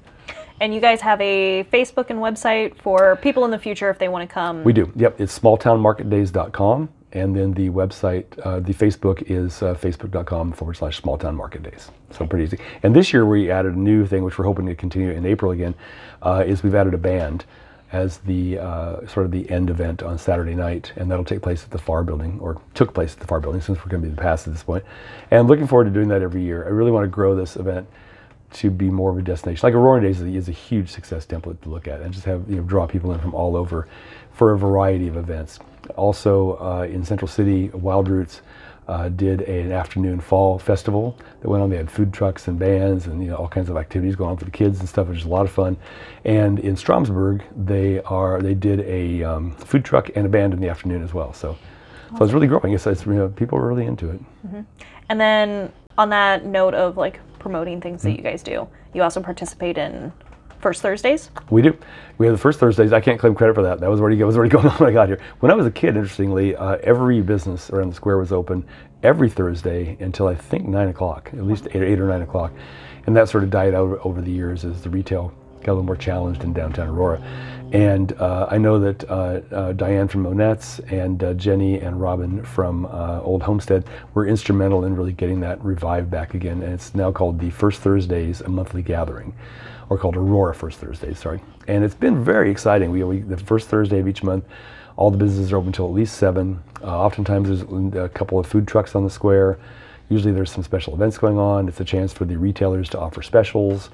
And 0.59 0.75
you 0.75 0.79
guys 0.79 1.01
have 1.01 1.19
a 1.21 1.63
Facebook 1.65 2.11
and 2.11 2.19
website 2.19 2.77
for 2.77 3.15
people 3.17 3.45
in 3.45 3.51
the 3.51 3.57
future 3.57 3.89
if 3.89 3.97
they 3.97 4.09
want 4.09 4.29
to 4.29 4.31
come. 4.31 4.63
We 4.63 4.73
do. 4.73 4.91
Yep, 4.95 5.19
it's 5.19 5.37
smalltownmarketdays.com, 5.39 6.89
and 7.13 7.35
then 7.35 7.53
the 7.53 7.69
website, 7.69 8.25
uh, 8.43 8.59
the 8.59 8.73
Facebook 8.73 9.23
is 9.29 9.61
uh, 9.61 9.75
facebook.com 9.75 10.53
forward 10.53 10.75
slash 10.75 11.01
smalltownmarketdays. 11.01 11.89
So 12.11 12.25
pretty 12.25 12.45
easy. 12.45 12.57
And 12.83 12.95
this 12.95 13.11
year 13.11 13.25
we 13.25 13.51
added 13.51 13.75
a 13.75 13.79
new 13.79 14.05
thing, 14.05 14.23
which 14.23 14.37
we're 14.37 14.45
hoping 14.45 14.65
to 14.67 14.75
continue 14.75 15.11
in 15.11 15.25
April 15.25 15.51
again, 15.51 15.75
uh, 16.21 16.43
is 16.45 16.63
we've 16.63 16.75
added 16.75 16.93
a 16.93 16.97
band 16.97 17.45
as 17.91 18.19
the 18.19 18.57
uh, 18.57 19.05
sort 19.07 19.25
of 19.25 19.31
the 19.31 19.49
end 19.49 19.69
event 19.69 20.01
on 20.01 20.17
Saturday 20.17 20.55
night, 20.55 20.93
and 20.95 21.11
that'll 21.11 21.25
take 21.25 21.41
place 21.41 21.63
at 21.63 21.71
the 21.71 21.77
FAR 21.77 22.03
building, 22.03 22.39
or 22.39 22.61
took 22.73 22.93
place 22.93 23.13
at 23.13 23.19
the 23.19 23.27
FAR 23.27 23.41
building 23.41 23.59
since 23.59 23.77
we're 23.79 23.89
going 23.89 24.01
to 24.01 24.07
be 24.07 24.15
the 24.15 24.21
past 24.21 24.47
at 24.47 24.53
this 24.53 24.63
point. 24.63 24.83
And 25.29 25.49
looking 25.49 25.67
forward 25.67 25.85
to 25.85 25.91
doing 25.91 26.07
that 26.07 26.21
every 26.21 26.41
year. 26.41 26.63
I 26.63 26.69
really 26.69 26.91
want 26.91 27.03
to 27.03 27.09
grow 27.09 27.35
this 27.35 27.57
event 27.57 27.87
to 28.53 28.69
be 28.69 28.89
more 28.89 29.11
of 29.11 29.17
a 29.17 29.21
destination. 29.21 29.65
Like 29.65 29.73
Aurora 29.73 30.01
Days 30.01 30.21
is 30.21 30.47
a 30.47 30.53
huge 30.53 30.89
success 30.89 31.25
template 31.25 31.61
to 31.61 31.69
look 31.69 31.87
at, 31.87 32.01
and 32.01 32.13
just 32.13 32.25
have 32.25 32.49
you 32.49 32.57
know 32.57 32.63
draw 32.63 32.87
people 32.87 33.11
in 33.11 33.19
from 33.19 33.33
all 33.33 33.57
over 33.57 33.87
for 34.31 34.53
a 34.53 34.57
variety 34.57 35.09
of 35.09 35.17
events. 35.17 35.59
Also 35.95 36.57
uh, 36.57 36.87
in 36.89 37.03
Central 37.03 37.27
City, 37.27 37.69
Wild 37.69 38.07
Roots 38.07 38.41
uh, 38.87 39.09
did 39.09 39.41
an 39.41 39.71
afternoon 39.71 40.19
fall 40.19 40.59
festival 40.59 41.17
that 41.41 41.49
went 41.49 41.63
on. 41.63 41.69
They 41.69 41.77
had 41.77 41.89
food 41.89 42.11
trucks 42.13 42.47
and 42.47 42.57
bands 42.59 43.07
and 43.07 43.23
you 43.23 43.29
know 43.29 43.35
all 43.37 43.47
kinds 43.47 43.69
of 43.69 43.77
activities 43.77 44.15
going 44.15 44.31
on 44.31 44.37
for 44.37 44.45
the 44.45 44.51
kids 44.51 44.79
and 44.79 44.89
stuff, 44.89 45.07
which 45.07 45.19
is 45.19 45.25
a 45.25 45.29
lot 45.29 45.45
of 45.45 45.51
fun. 45.51 45.77
And 46.25 46.59
in 46.59 46.75
Stromsburg, 46.75 47.41
they 47.55 48.01
are 48.03 48.41
they 48.41 48.53
did 48.53 48.81
a 48.81 49.23
um, 49.23 49.51
food 49.51 49.85
truck 49.85 50.09
and 50.15 50.25
a 50.25 50.29
band 50.29 50.53
in 50.53 50.59
the 50.59 50.69
afternoon 50.69 51.03
as 51.03 51.13
well. 51.13 51.33
So. 51.33 51.57
So 52.17 52.25
it's 52.25 52.33
really 52.33 52.47
growing. 52.47 52.73
It's, 52.73 52.85
it's 52.87 53.05
you 53.05 53.13
know, 53.13 53.29
people 53.29 53.57
are 53.57 53.65
really 53.65 53.85
into 53.85 54.09
it. 54.09 54.19
And 55.07 55.17
then 55.17 55.71
on 55.97 56.09
that 56.09 56.43
note 56.45 56.73
of 56.73 56.97
like 56.97 57.21
promoting 57.39 57.79
things 57.79 58.01
Mm-hmm. 58.01 58.09
that 58.09 58.17
you 58.17 58.21
guys 58.21 58.43
do, 58.43 58.67
you 58.93 59.01
also 59.01 59.21
participate 59.21 59.77
in 59.77 60.11
First 60.61 60.81
Thursdays. 60.81 61.31
We 61.49 61.61
do. 61.61 61.77
We 62.17 62.27
have 62.27 62.35
the 62.35 62.41
first 62.41 62.59
Thursdays. 62.59 62.93
I 62.93 63.01
can't 63.01 63.19
claim 63.19 63.35
credit 63.35 63.55
for 63.55 63.63
that. 63.63 63.79
That 63.79 63.89
was 63.89 63.99
already 63.99 64.21
was 64.23 64.37
already 64.37 64.51
going 64.55 64.67
on 64.67 64.73
when 64.77 64.89
I 64.89 64.93
got 64.93 65.07
here. 65.07 65.19
When 65.39 65.51
I 65.51 65.55
was 65.55 65.65
a 65.65 65.71
kid, 65.71 65.95
interestingly, 65.95 66.55
uh, 66.55 66.77
every 66.83 67.21
business 67.21 67.69
around 67.71 67.89
the 67.89 67.95
square 67.95 68.17
was 68.17 68.31
open 68.31 68.65
every 69.03 69.29
Thursday 69.29 69.97
until 69.99 70.27
I 70.27 70.35
think 70.35 70.67
nine 70.67 70.89
o'clock, 70.89 71.31
at 71.33 71.43
least 71.43 71.67
eight, 71.71 71.81
eight 71.81 71.99
or 71.99 72.07
nine 72.07 72.21
o'clock, 72.21 72.53
and 73.07 73.15
that 73.15 73.29
sort 73.29 73.43
of 73.43 73.49
died 73.49 73.73
out 73.73 73.99
over 74.03 74.21
the 74.21 74.31
years 74.31 74.63
as 74.63 74.81
the 74.81 74.89
retail 74.89 75.33
got 75.61 75.69
a 75.69 75.73
little 75.73 75.83
more 75.83 75.95
challenged 75.95 76.43
in 76.43 76.53
downtown 76.53 76.89
Aurora. 76.89 77.21
And 77.71 78.11
uh, 78.13 78.47
I 78.51 78.57
know 78.57 78.79
that 78.79 79.09
uh, 79.09 79.41
uh, 79.51 79.73
Diane 79.73 80.07
from 80.07 80.23
Monette's 80.23 80.79
and 80.79 81.23
uh, 81.23 81.33
Jenny 81.35 81.79
and 81.79 82.01
Robin 82.01 82.43
from 82.43 82.85
uh, 82.85 83.21
Old 83.21 83.43
Homestead 83.43 83.85
were 84.13 84.27
instrumental 84.27 84.83
in 84.83 84.95
really 84.95 85.13
getting 85.13 85.39
that 85.41 85.63
revived 85.63 86.11
back 86.11 86.33
again. 86.33 86.61
And 86.63 86.73
it's 86.73 86.93
now 86.93 87.11
called 87.11 87.39
the 87.39 87.49
First 87.49 87.81
Thursdays, 87.81 88.41
a 88.41 88.49
monthly 88.49 88.81
gathering, 88.81 89.33
or 89.91 89.97
called 89.97 90.15
Aurora 90.15 90.55
First 90.55 90.79
Thursdays, 90.79 91.19
sorry. 91.19 91.41
And 91.67 91.83
it's 91.83 91.93
been 91.93 92.23
very 92.23 92.49
exciting. 92.49 92.91
We, 92.91 93.03
we 93.03 93.19
the 93.19 93.35
first 93.35 93.67
Thursday 93.67 93.99
of 93.99 94.07
each 94.07 94.23
month, 94.23 94.45
all 94.95 95.11
the 95.11 95.17
businesses 95.17 95.51
are 95.51 95.57
open 95.57 95.67
until 95.67 95.87
at 95.87 95.93
least 95.93 96.15
seven. 96.15 96.63
Uh, 96.81 96.97
oftentimes 96.97 97.49
there's 97.49 98.03
a 98.05 98.09
couple 98.09 98.39
of 98.39 98.47
food 98.47 98.67
trucks 98.67 98.95
on 98.95 99.03
the 99.03 99.09
square. 99.09 99.59
Usually 100.07 100.33
there's 100.33 100.51
some 100.51 100.63
special 100.63 100.93
events 100.93 101.17
going 101.17 101.37
on. 101.37 101.67
It's 101.67 101.81
a 101.81 101.85
chance 101.85 102.13
for 102.13 102.23
the 102.23 102.37
retailers 102.37 102.87
to 102.89 102.99
offer 102.99 103.21
specials 103.21 103.89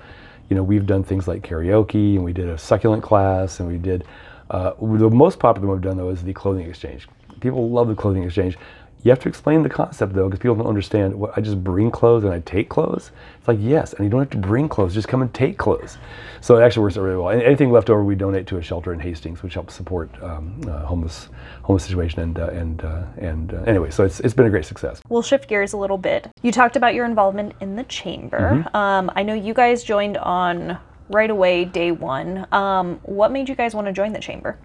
you 0.50 0.56
know, 0.56 0.64
we've 0.64 0.86
done 0.86 1.04
things 1.04 1.28
like 1.28 1.42
karaoke 1.44 2.16
and 2.16 2.24
we 2.24 2.34
did 2.34 2.48
a 2.48 2.58
succulent 2.58 3.04
class 3.04 3.60
and 3.60 3.68
we 3.68 3.78
did, 3.78 4.06
uh, 4.50 4.72
the 4.80 5.10
most 5.10 5.40
popular 5.40 5.68
one 5.68 5.78
we've 5.78 5.84
done 5.84 5.98
though 5.98 6.10
is 6.10 6.24
the 6.24 6.34
clothing 6.34 6.68
exchange. 6.68 7.08
People 7.42 7.70
love 7.70 7.88
the 7.88 7.96
clothing 7.96 8.24
exchange. 8.24 8.58
You 9.04 9.12
have 9.12 9.20
to 9.20 9.30
explain 9.30 9.64
the 9.64 9.70
concept 9.70 10.14
though, 10.14 10.26
because 10.26 10.40
people 10.40 10.56
don't 10.56 10.68
understand. 10.68 11.14
What, 11.14 11.38
I 11.38 11.42
just 11.42 11.64
bring 11.64 11.92
clothes 11.92 12.24
and 12.24 12.34
I 12.34 12.40
take 12.42 12.68
clothes. 12.68 13.12
It's 13.38 13.48
like 13.48 13.60
yes, 13.62 13.94
and 13.94 14.04
you 14.04 14.10
don't 14.10 14.20
have 14.20 14.30
to 14.32 14.38
bring 14.38 14.68
clothes; 14.68 14.94
just 14.94 15.08
come 15.08 15.22
and 15.22 15.34
take 15.34 15.58
clothes. 15.58 15.98
So 16.42 16.58
it 16.58 16.64
actually 16.64 16.84
works 16.84 16.98
out 16.98 17.02
really 17.04 17.18
well. 17.18 17.30
And 17.30 17.42
anything 17.42 17.72
left 17.72 17.90
over, 17.90 18.04
we 18.04 18.16
donate 18.16 18.48
to 18.48 18.58
a 18.58 18.62
shelter 18.62 18.94
in 18.94 19.00
Hastings, 19.00 19.44
which 19.44 19.54
helps 19.54 19.76
support 19.76 20.10
um, 20.24 20.60
uh, 20.68 20.86
homeless 20.86 21.30
homeless 21.62 21.86
situation. 21.86 22.22
And 22.22 22.40
uh, 22.40 22.48
and 22.48 22.84
uh, 22.84 23.04
and 23.18 23.54
uh, 23.54 23.62
anyway, 23.64 23.92
so 23.92 24.04
it's 24.04 24.20
it's 24.22 24.34
been 24.34 24.48
a 24.48 24.50
great 24.50 24.66
success. 24.66 25.00
We'll 25.10 25.22
shift 25.22 25.48
gears 25.48 25.74
a 25.74 25.78
little 25.78 25.98
bit. 25.98 26.28
You 26.42 26.52
talked 26.52 26.76
about 26.76 26.96
your 26.96 27.06
involvement 27.06 27.54
in 27.62 27.76
the 27.76 27.84
chamber. 27.84 28.40
Mm-hmm. 28.40 28.76
Um, 28.76 29.12
I 29.16 29.24
know 29.24 29.36
you 29.36 29.54
guys 29.54 29.84
joined 29.84 30.18
on 30.18 30.78
right 31.10 31.30
away, 31.30 31.66
day 31.66 31.92
one. 31.92 32.48
Um, 32.52 33.00
what 33.04 33.32
made 33.32 33.48
you 33.48 33.56
guys 33.56 33.76
want 33.76 33.88
to 33.88 33.94
join 33.94 34.12
the 34.12 34.20
chamber? 34.20 34.58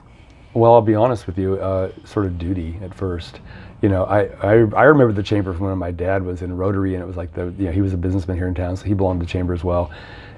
Well, 0.54 0.72
I'll 0.74 0.82
be 0.82 0.94
honest 0.94 1.26
with 1.26 1.38
you, 1.38 1.54
uh, 1.54 1.92
sort 2.04 2.26
of 2.26 2.38
duty 2.38 2.78
at 2.82 2.92
first 2.92 3.40
you 3.82 3.88
know, 3.88 4.04
I, 4.04 4.26
I, 4.40 4.52
I 4.76 4.84
remember 4.84 5.12
the 5.12 5.24
chamber 5.24 5.52
from 5.52 5.66
when 5.66 5.76
my 5.76 5.90
dad 5.90 6.24
was 6.24 6.40
in 6.40 6.56
Rotary, 6.56 6.94
and 6.94 7.02
it 7.02 7.06
was 7.06 7.16
like 7.16 7.34
the 7.34 7.52
you 7.58 7.66
know 7.66 7.72
he 7.72 7.82
was 7.82 7.92
a 7.92 7.96
businessman 7.96 8.36
here 8.36 8.46
in 8.46 8.54
town, 8.54 8.76
so 8.76 8.84
he 8.84 8.94
belonged 8.94 9.20
to 9.20 9.26
the 9.26 9.30
chamber 9.30 9.52
as 9.52 9.64
well, 9.64 9.90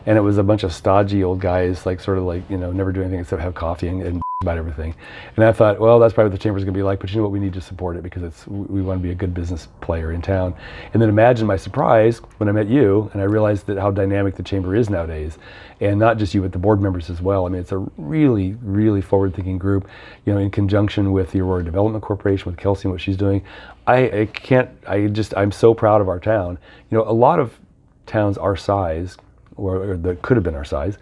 and 0.06 0.16
it 0.16 0.22
was 0.22 0.38
a 0.38 0.42
bunch 0.42 0.62
of 0.64 0.72
stodgy 0.72 1.22
old 1.22 1.40
guys, 1.40 1.84
like 1.84 2.00
sort 2.00 2.16
of 2.18 2.24
like 2.24 2.48
you 2.48 2.56
know 2.56 2.72
never 2.72 2.90
do 2.90 3.02
anything 3.02 3.20
except 3.20 3.42
have 3.42 3.54
coffee 3.54 3.88
and, 3.88 4.02
and 4.02 4.23
about 4.44 4.58
everything. 4.58 4.94
And 5.36 5.44
I 5.44 5.52
thought, 5.52 5.80
well, 5.80 5.98
that's 5.98 6.12
probably 6.12 6.30
what 6.30 6.38
the 6.38 6.42
chamber 6.42 6.58
is 6.58 6.64
going 6.64 6.74
to 6.74 6.78
be 6.78 6.82
like. 6.82 7.00
But 7.00 7.10
you 7.10 7.16
know 7.16 7.22
what? 7.22 7.32
We 7.32 7.40
need 7.40 7.54
to 7.54 7.60
support 7.60 7.96
it 7.96 8.02
because 8.02 8.22
it's 8.22 8.46
we 8.46 8.82
want 8.82 9.00
to 9.00 9.02
be 9.02 9.10
a 9.10 9.14
good 9.14 9.34
business 9.34 9.68
player 9.80 10.12
in 10.12 10.22
town. 10.22 10.54
And 10.92 11.02
then 11.02 11.08
imagine 11.08 11.46
my 11.46 11.56
surprise 11.56 12.18
when 12.38 12.48
I 12.48 12.52
met 12.52 12.68
you 12.68 13.10
and 13.12 13.22
I 13.22 13.24
realized 13.24 13.66
that 13.66 13.78
how 13.78 13.90
dynamic 13.90 14.36
the 14.36 14.42
chamber 14.42 14.74
is 14.74 14.90
nowadays, 14.90 15.38
and 15.80 15.98
not 15.98 16.18
just 16.18 16.34
you, 16.34 16.42
but 16.42 16.52
the 16.52 16.58
board 16.58 16.80
members 16.80 17.10
as 17.10 17.20
well. 17.20 17.46
I 17.46 17.48
mean, 17.48 17.60
it's 17.60 17.72
a 17.72 17.78
really, 17.96 18.56
really 18.62 19.00
forward-thinking 19.00 19.58
group. 19.58 19.88
You 20.24 20.34
know, 20.34 20.38
in 20.38 20.50
conjunction 20.50 21.12
with 21.12 21.32
the 21.32 21.40
Aurora 21.40 21.64
Development 21.64 22.02
Corporation, 22.02 22.50
with 22.50 22.58
Kelsey 22.58 22.84
and 22.84 22.92
what 22.92 23.00
she's 23.00 23.16
doing. 23.16 23.42
I, 23.86 24.20
I 24.20 24.26
can't. 24.26 24.70
I 24.86 25.06
just. 25.08 25.36
I'm 25.36 25.52
so 25.52 25.74
proud 25.74 26.00
of 26.00 26.08
our 26.08 26.20
town. 26.20 26.58
You 26.90 26.98
know, 26.98 27.04
a 27.04 27.12
lot 27.12 27.38
of 27.38 27.58
towns 28.06 28.38
our 28.38 28.56
size, 28.56 29.16
or, 29.56 29.76
or 29.76 29.96
that 29.96 30.22
could 30.22 30.36
have 30.36 30.44
been 30.44 30.54
our 30.54 30.64
size 30.64 30.98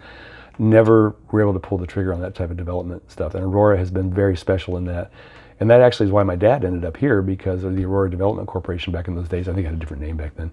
never 0.59 1.15
were 1.31 1.41
able 1.41 1.53
to 1.53 1.59
pull 1.59 1.77
the 1.77 1.87
trigger 1.87 2.13
on 2.13 2.21
that 2.21 2.35
type 2.35 2.51
of 2.51 2.57
development 2.57 3.09
stuff. 3.11 3.35
And 3.35 3.43
Aurora 3.43 3.77
has 3.77 3.91
been 3.91 4.13
very 4.13 4.37
special 4.37 4.77
in 4.77 4.85
that. 4.85 5.11
And 5.59 5.69
that 5.69 5.81
actually 5.81 6.07
is 6.07 6.11
why 6.11 6.23
my 6.23 6.35
dad 6.35 6.65
ended 6.65 6.83
up 6.83 6.97
here 6.97 7.21
because 7.21 7.63
of 7.63 7.75
the 7.75 7.85
Aurora 7.85 8.09
Development 8.09 8.47
Corporation 8.47 8.91
back 8.91 9.07
in 9.07 9.15
those 9.15 9.29
days. 9.29 9.47
I 9.47 9.53
think 9.53 9.65
it 9.65 9.69
had 9.69 9.75
a 9.75 9.79
different 9.79 10.01
name 10.01 10.17
back 10.17 10.35
then. 10.35 10.51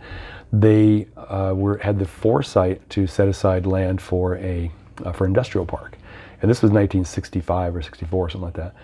They 0.53 1.09
uh, 1.17 1.55
were 1.57 1.79
had 1.79 1.99
the 1.99 2.07
foresight 2.07 2.89
to 2.91 3.07
set 3.07 3.27
aside 3.27 3.67
land 3.67 4.01
for 4.01 4.37
a 4.37 4.71
uh, 5.05 5.13
for 5.13 5.27
industrial 5.27 5.65
park, 5.65 5.97
and 6.43 6.51
this 6.51 6.63
was 6.63 6.71
1965 6.71 7.77
or 7.77 7.83
64, 7.83 8.31
something 8.31 8.45
like 8.45 8.55
that. 8.55 8.75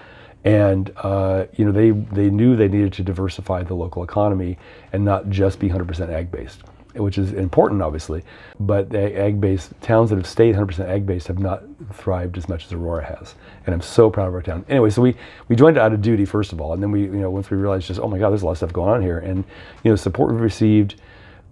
And 0.44 0.90
uh, 0.96 1.46
you 1.54 1.64
know 1.64 1.72
they 1.72 1.90
they 1.90 2.30
knew 2.30 2.56
they 2.56 2.68
needed 2.68 2.94
to 2.94 3.02
diversify 3.02 3.62
the 3.62 3.74
local 3.74 4.02
economy 4.02 4.58
and 4.92 5.04
not 5.04 5.28
just 5.28 5.60
be 5.60 5.68
100% 5.68 6.08
ag 6.08 6.30
based 6.30 6.62
which 6.96 7.18
is 7.18 7.32
important, 7.32 7.82
obviously. 7.82 8.22
But 8.60 8.90
the 8.90 9.18
ag-based 9.18 9.72
towns 9.80 10.10
that 10.10 10.16
have 10.16 10.26
stayed 10.26 10.54
100% 10.54 10.88
ag 10.88 11.06
based 11.06 11.28
have 11.28 11.38
not 11.38 11.62
thrived 11.92 12.36
as 12.36 12.48
much 12.48 12.66
as 12.66 12.72
Aurora 12.72 13.04
has, 13.04 13.34
and 13.66 13.74
I'm 13.74 13.80
so 13.80 14.10
proud 14.10 14.28
of 14.28 14.34
our 14.34 14.42
town. 14.42 14.64
Anyway, 14.68 14.90
so 14.90 15.02
we 15.02 15.16
we 15.48 15.56
joined 15.56 15.78
out 15.78 15.92
of 15.92 16.02
duty 16.02 16.24
first 16.24 16.52
of 16.52 16.60
all, 16.60 16.72
and 16.72 16.82
then 16.82 16.90
we 16.90 17.02
you 17.02 17.10
know 17.10 17.30
once 17.30 17.50
we 17.50 17.56
realized 17.56 17.86
just 17.86 18.00
oh 18.00 18.08
my 18.08 18.18
God, 18.18 18.30
there's 18.30 18.42
a 18.42 18.46
lot 18.46 18.52
of 18.52 18.58
stuff 18.58 18.72
going 18.72 18.90
on 18.90 19.02
here, 19.02 19.18
and 19.18 19.44
you 19.82 19.90
know 19.90 19.96
support 19.96 20.32
we've 20.32 20.40
received, 20.40 20.96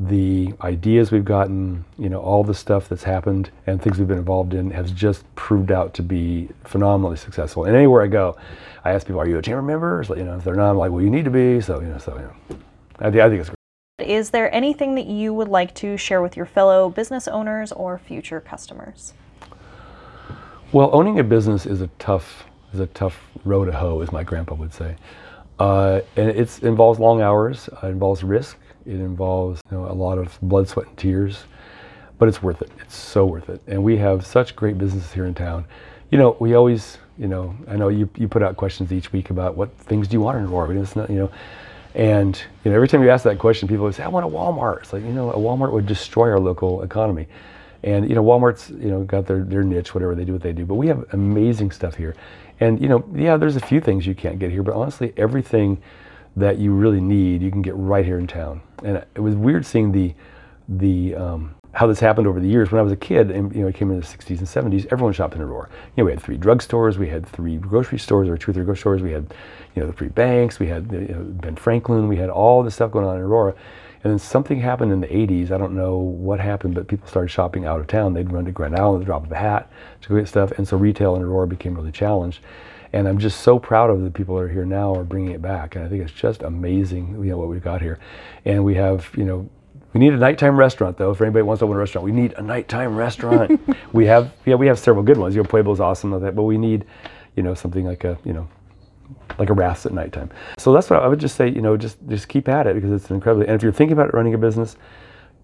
the 0.00 0.52
ideas 0.62 1.12
we've 1.12 1.24
gotten, 1.24 1.84
you 1.98 2.08
know 2.08 2.20
all 2.20 2.42
the 2.42 2.54
stuff 2.54 2.88
that's 2.88 3.04
happened 3.04 3.50
and 3.66 3.80
things 3.80 3.98
we've 3.98 4.08
been 4.08 4.18
involved 4.18 4.54
in 4.54 4.70
has 4.70 4.90
just 4.90 5.22
proved 5.36 5.70
out 5.70 5.94
to 5.94 6.02
be 6.02 6.48
phenomenally 6.64 7.16
successful. 7.16 7.64
And 7.64 7.76
anywhere 7.76 8.02
I 8.02 8.08
go, 8.08 8.36
I 8.84 8.92
ask 8.92 9.06
people, 9.06 9.20
"Are 9.20 9.28
you 9.28 9.38
a 9.38 9.42
chamber 9.42 9.62
member?" 9.62 10.02
So, 10.04 10.16
you 10.16 10.24
know, 10.24 10.36
if 10.36 10.44
they're 10.44 10.56
not, 10.56 10.70
I'm 10.70 10.78
like, 10.78 10.90
"Well, 10.90 11.02
you 11.02 11.10
need 11.10 11.24
to 11.24 11.30
be." 11.30 11.60
So 11.60 11.80
you 11.80 11.86
know, 11.86 11.98
so 11.98 12.16
know, 12.16 12.32
I, 13.00 13.10
think 13.10 13.40
it's. 13.40 13.53
Is 14.00 14.30
there 14.30 14.52
anything 14.52 14.96
that 14.96 15.06
you 15.06 15.32
would 15.32 15.46
like 15.46 15.72
to 15.76 15.96
share 15.96 16.20
with 16.20 16.36
your 16.36 16.46
fellow 16.46 16.90
business 16.90 17.28
owners 17.28 17.70
or 17.70 17.96
future 17.96 18.40
customers? 18.40 19.14
Well, 20.72 20.90
owning 20.92 21.20
a 21.20 21.22
business 21.22 21.64
is 21.64 21.80
a 21.80 21.86
tough 22.00 22.44
is 22.72 22.80
a 22.80 22.88
tough 22.88 23.20
row 23.44 23.64
to 23.64 23.70
hoe, 23.70 24.00
as 24.00 24.10
my 24.10 24.24
grandpa 24.24 24.56
would 24.56 24.74
say. 24.74 24.96
Uh, 25.60 26.00
and 26.16 26.28
it 26.28 26.60
involves 26.64 26.98
long 26.98 27.20
hours. 27.22 27.68
It 27.84 27.86
involves 27.86 28.24
risk. 28.24 28.58
It 28.84 28.94
involves 28.94 29.60
you 29.70 29.76
know, 29.76 29.86
a 29.86 29.94
lot 29.94 30.18
of 30.18 30.36
blood, 30.42 30.68
sweat, 30.68 30.88
and 30.88 30.96
tears. 30.96 31.44
But 32.18 32.28
it's 32.28 32.42
worth 32.42 32.62
it. 32.62 32.72
It's 32.80 32.96
so 32.96 33.24
worth 33.24 33.48
it. 33.48 33.62
And 33.68 33.84
we 33.84 33.96
have 33.98 34.26
such 34.26 34.56
great 34.56 34.76
businesses 34.76 35.12
here 35.12 35.26
in 35.26 35.34
town. 35.34 35.66
You 36.10 36.18
know, 36.18 36.36
we 36.40 36.54
always, 36.54 36.98
you 37.16 37.28
know, 37.28 37.54
I 37.68 37.76
know 37.76 37.90
you, 37.90 38.10
you 38.16 38.26
put 38.26 38.42
out 38.42 38.56
questions 38.56 38.92
each 38.92 39.12
week 39.12 39.30
about 39.30 39.56
what 39.56 39.72
things 39.78 40.08
do 40.08 40.14
you 40.14 40.20
want 40.20 40.38
in 40.38 40.50
not, 40.96 41.10
you 41.10 41.16
know, 41.16 41.30
and 41.94 42.36
you 42.64 42.70
know, 42.70 42.76
every 42.76 42.88
time 42.88 43.02
you 43.02 43.10
ask 43.10 43.24
that 43.24 43.38
question, 43.38 43.68
people 43.68 43.84
would 43.84 43.94
say, 43.94 44.02
"I 44.02 44.08
want 44.08 44.26
a 44.26 44.28
Walmart." 44.28 44.80
It's 44.80 44.92
like 44.92 45.02
you 45.02 45.12
know, 45.12 45.30
a 45.30 45.36
Walmart 45.36 45.72
would 45.72 45.86
destroy 45.86 46.30
our 46.30 46.40
local 46.40 46.82
economy. 46.82 47.28
And 47.84 48.08
you 48.08 48.14
know, 48.14 48.24
Walmart's 48.24 48.70
you 48.70 48.90
know 48.90 49.04
got 49.04 49.26
their 49.26 49.44
their 49.44 49.62
niche, 49.62 49.94
whatever 49.94 50.14
they 50.14 50.24
do, 50.24 50.32
what 50.32 50.42
they 50.42 50.52
do. 50.52 50.64
But 50.64 50.74
we 50.74 50.88
have 50.88 51.04
amazing 51.12 51.70
stuff 51.70 51.94
here. 51.94 52.16
And 52.60 52.80
you 52.80 52.88
know, 52.88 53.04
yeah, 53.14 53.36
there's 53.36 53.56
a 53.56 53.60
few 53.60 53.80
things 53.80 54.06
you 54.06 54.14
can't 54.14 54.38
get 54.38 54.50
here, 54.50 54.62
but 54.62 54.74
honestly, 54.74 55.12
everything 55.16 55.80
that 56.36 56.58
you 56.58 56.72
really 56.72 57.00
need, 57.00 57.42
you 57.42 57.50
can 57.50 57.62
get 57.62 57.76
right 57.76 58.04
here 58.04 58.18
in 58.18 58.26
town. 58.26 58.60
And 58.82 59.04
it 59.14 59.20
was 59.20 59.34
weird 59.34 59.64
seeing 59.64 59.92
the 59.92 60.14
the 60.68 61.14
um, 61.14 61.54
how 61.74 61.88
this 61.88 61.98
happened 61.98 62.26
over 62.26 62.38
the 62.38 62.48
years. 62.48 62.70
When 62.70 62.78
I 62.78 62.82
was 62.82 62.92
a 62.92 62.96
kid, 62.96 63.30
and 63.30 63.54
you 63.54 63.62
know, 63.62 63.68
I 63.68 63.72
came 63.72 63.90
in 63.90 63.98
the 63.98 64.06
60s 64.06 64.38
and 64.38 64.72
70s, 64.72 64.86
everyone 64.92 65.12
shopped 65.12 65.34
in 65.34 65.42
Aurora. 65.42 65.68
You 65.96 66.02
know, 66.02 66.06
we 66.06 66.12
had 66.12 66.22
three 66.22 66.38
drugstores, 66.38 66.96
we 66.96 67.08
had 67.08 67.26
three 67.26 67.56
grocery 67.56 67.98
stores, 67.98 68.28
or 68.28 68.36
two 68.36 68.52
or 68.52 68.54
three 68.54 68.64
grocery 68.64 68.80
stores. 68.80 69.02
We 69.02 69.10
had, 69.10 69.34
you 69.74 69.82
know, 69.82 69.88
the 69.88 69.92
three 69.92 70.08
banks, 70.08 70.60
we 70.60 70.68
had 70.68 70.90
you 70.92 71.08
know, 71.08 71.24
Ben 71.24 71.56
Franklin, 71.56 72.06
we 72.06 72.16
had 72.16 72.30
all 72.30 72.62
this 72.62 72.76
stuff 72.76 72.92
going 72.92 73.04
on 73.04 73.16
in 73.16 73.22
Aurora. 73.22 73.54
And 74.04 74.12
then 74.12 74.18
something 74.18 74.60
happened 74.60 74.92
in 74.92 75.00
the 75.00 75.08
80s. 75.08 75.50
I 75.50 75.56
don't 75.56 75.74
know 75.74 75.96
what 75.96 76.38
happened, 76.38 76.74
but 76.74 76.88
people 76.88 77.08
started 77.08 77.30
shopping 77.30 77.64
out 77.64 77.80
of 77.80 77.86
town. 77.86 78.12
They'd 78.12 78.30
run 78.30 78.44
to 78.44 78.52
Grand 78.52 78.76
Island 78.76 78.96
at 78.96 78.98
the 79.00 79.06
drop 79.06 79.24
of 79.24 79.32
a 79.32 79.36
hat 79.36 79.70
to 80.02 80.08
go 80.10 80.16
get 80.16 80.28
stuff. 80.28 80.52
And 80.52 80.68
so 80.68 80.76
retail 80.76 81.16
in 81.16 81.22
Aurora 81.22 81.46
became 81.46 81.74
really 81.74 81.90
challenged. 81.90 82.40
And 82.92 83.08
I'm 83.08 83.18
just 83.18 83.40
so 83.40 83.58
proud 83.58 83.90
of 83.90 84.02
the 84.02 84.10
people 84.10 84.36
that 84.36 84.42
are 84.42 84.48
here 84.48 84.66
now 84.66 84.94
are 84.94 85.04
bringing 85.04 85.32
it 85.32 85.40
back. 85.40 85.74
And 85.74 85.84
I 85.84 85.88
think 85.88 86.02
it's 86.02 86.12
just 86.12 86.42
amazing, 86.42 87.14
you 87.24 87.30
know, 87.30 87.38
what 87.38 87.48
we've 87.48 87.64
got 87.64 87.80
here. 87.80 87.98
And 88.44 88.62
we 88.62 88.74
have, 88.74 89.10
you 89.16 89.24
know, 89.24 89.48
we 89.94 90.00
need 90.00 90.12
a 90.12 90.16
nighttime 90.16 90.56
restaurant 90.56 90.98
though. 90.98 91.12
If 91.12 91.20
anybody 91.20 91.44
wants 91.44 91.60
to 91.60 91.66
open 91.66 91.76
a 91.76 91.78
restaurant, 91.78 92.04
we 92.04 92.12
need 92.12 92.34
a 92.34 92.42
nighttime 92.42 92.96
restaurant. 92.96 93.60
we 93.92 94.06
have 94.06 94.32
yeah, 94.44 94.56
we 94.56 94.66
have 94.66 94.78
several 94.78 95.04
good 95.04 95.16
ones. 95.16 95.36
You 95.36 95.42
know, 95.42 95.48
Pueblo's 95.48 95.80
awesome 95.80 96.10
like 96.10 96.22
that, 96.22 96.34
but 96.34 96.42
we 96.42 96.58
need, 96.58 96.84
you 97.36 97.44
know, 97.44 97.54
something 97.54 97.84
like 97.84 98.02
a, 98.02 98.18
you 98.24 98.32
know, 98.32 98.48
like 99.38 99.50
a 99.50 99.54
Rath's 99.54 99.86
at 99.86 99.92
nighttime. 99.92 100.30
So 100.58 100.72
that's 100.72 100.90
what 100.90 101.00
I 101.00 101.06
would 101.06 101.20
just 101.20 101.36
say, 101.36 101.48
you 101.48 101.62
know, 101.62 101.76
just 101.76 101.96
just 102.08 102.28
keep 102.28 102.48
at 102.48 102.66
it 102.66 102.74
because 102.74 102.90
it's 102.90 103.10
incredibly 103.10 103.46
and 103.46 103.54
if 103.54 103.62
you're 103.62 103.72
thinking 103.72 103.92
about 103.92 104.12
running 104.12 104.34
a 104.34 104.38
business, 104.38 104.76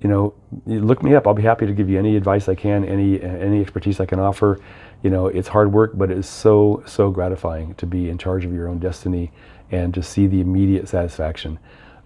you 0.00 0.08
know, 0.08 0.34
you 0.66 0.80
look 0.80 1.04
me 1.04 1.14
up. 1.14 1.28
I'll 1.28 1.34
be 1.34 1.42
happy 1.42 1.66
to 1.66 1.72
give 1.72 1.88
you 1.88 1.98
any 1.98 2.16
advice 2.16 2.48
I 2.48 2.56
can, 2.56 2.84
any 2.84 3.22
any 3.22 3.60
expertise 3.60 4.00
I 4.00 4.06
can 4.06 4.18
offer. 4.18 4.58
You 5.04 5.10
know, 5.10 5.28
it's 5.28 5.48
hard 5.48 5.72
work, 5.72 5.92
but 5.94 6.10
it 6.10 6.18
is 6.18 6.28
so 6.28 6.82
so 6.86 7.10
gratifying 7.10 7.74
to 7.74 7.86
be 7.86 8.10
in 8.10 8.18
charge 8.18 8.44
of 8.44 8.52
your 8.52 8.66
own 8.66 8.80
destiny 8.80 9.30
and 9.70 9.94
to 9.94 10.02
see 10.02 10.26
the 10.26 10.40
immediate 10.40 10.88
satisfaction 10.88 11.60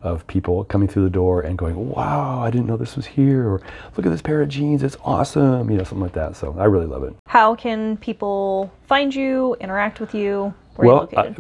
of 0.04 0.26
people 0.26 0.64
coming 0.64 0.86
through 0.86 1.04
the 1.04 1.10
door 1.10 1.40
and 1.40 1.58
going, 1.58 1.88
wow, 1.88 2.40
I 2.40 2.50
didn't 2.50 2.66
know 2.66 2.76
this 2.76 2.94
was 2.94 3.06
here, 3.06 3.48
or 3.48 3.60
look 3.96 4.06
at 4.06 4.10
this 4.10 4.22
pair 4.22 4.42
of 4.42 4.48
jeans, 4.48 4.82
it's 4.82 4.96
awesome, 5.02 5.70
you 5.70 5.78
know, 5.78 5.84
something 5.84 6.00
like 6.00 6.12
that. 6.12 6.36
So 6.36 6.54
I 6.58 6.66
really 6.66 6.86
love 6.86 7.02
it. 7.02 7.16
How 7.26 7.54
can 7.54 7.96
people 7.96 8.70
find 8.86 9.14
you, 9.14 9.56
interact 9.60 9.98
with 9.98 10.14
you? 10.14 10.54
Where 10.76 10.88
well, 10.88 11.08
I, 11.16 11.30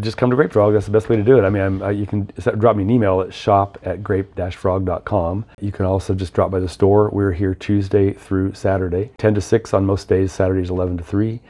just 0.00 0.16
come 0.16 0.30
to 0.30 0.36
Grape 0.36 0.52
Frog. 0.52 0.72
That's 0.72 0.86
the 0.86 0.92
best 0.92 1.08
way 1.08 1.14
to 1.14 1.22
do 1.22 1.38
it. 1.38 1.44
I 1.44 1.50
mean, 1.50 1.80
uh, 1.80 1.90
you 1.90 2.06
can 2.06 2.28
drop 2.58 2.74
me 2.74 2.82
an 2.82 2.90
email 2.90 3.20
at 3.20 3.32
shop 3.32 3.78
at 3.84 4.02
grape-frog.com. 4.02 5.44
You 5.60 5.70
can 5.70 5.86
also 5.86 6.12
just 6.12 6.34
drop 6.34 6.50
by 6.50 6.58
the 6.58 6.68
store. 6.68 7.08
We're 7.10 7.30
here 7.30 7.54
Tuesday 7.54 8.12
through 8.12 8.54
Saturday, 8.54 9.12
10 9.18 9.34
to 9.34 9.40
6 9.40 9.74
on 9.74 9.86
most 9.86 10.08
days, 10.08 10.32
Saturdays 10.32 10.70
11 10.70 10.98
to 10.98 11.04
3. 11.04 11.40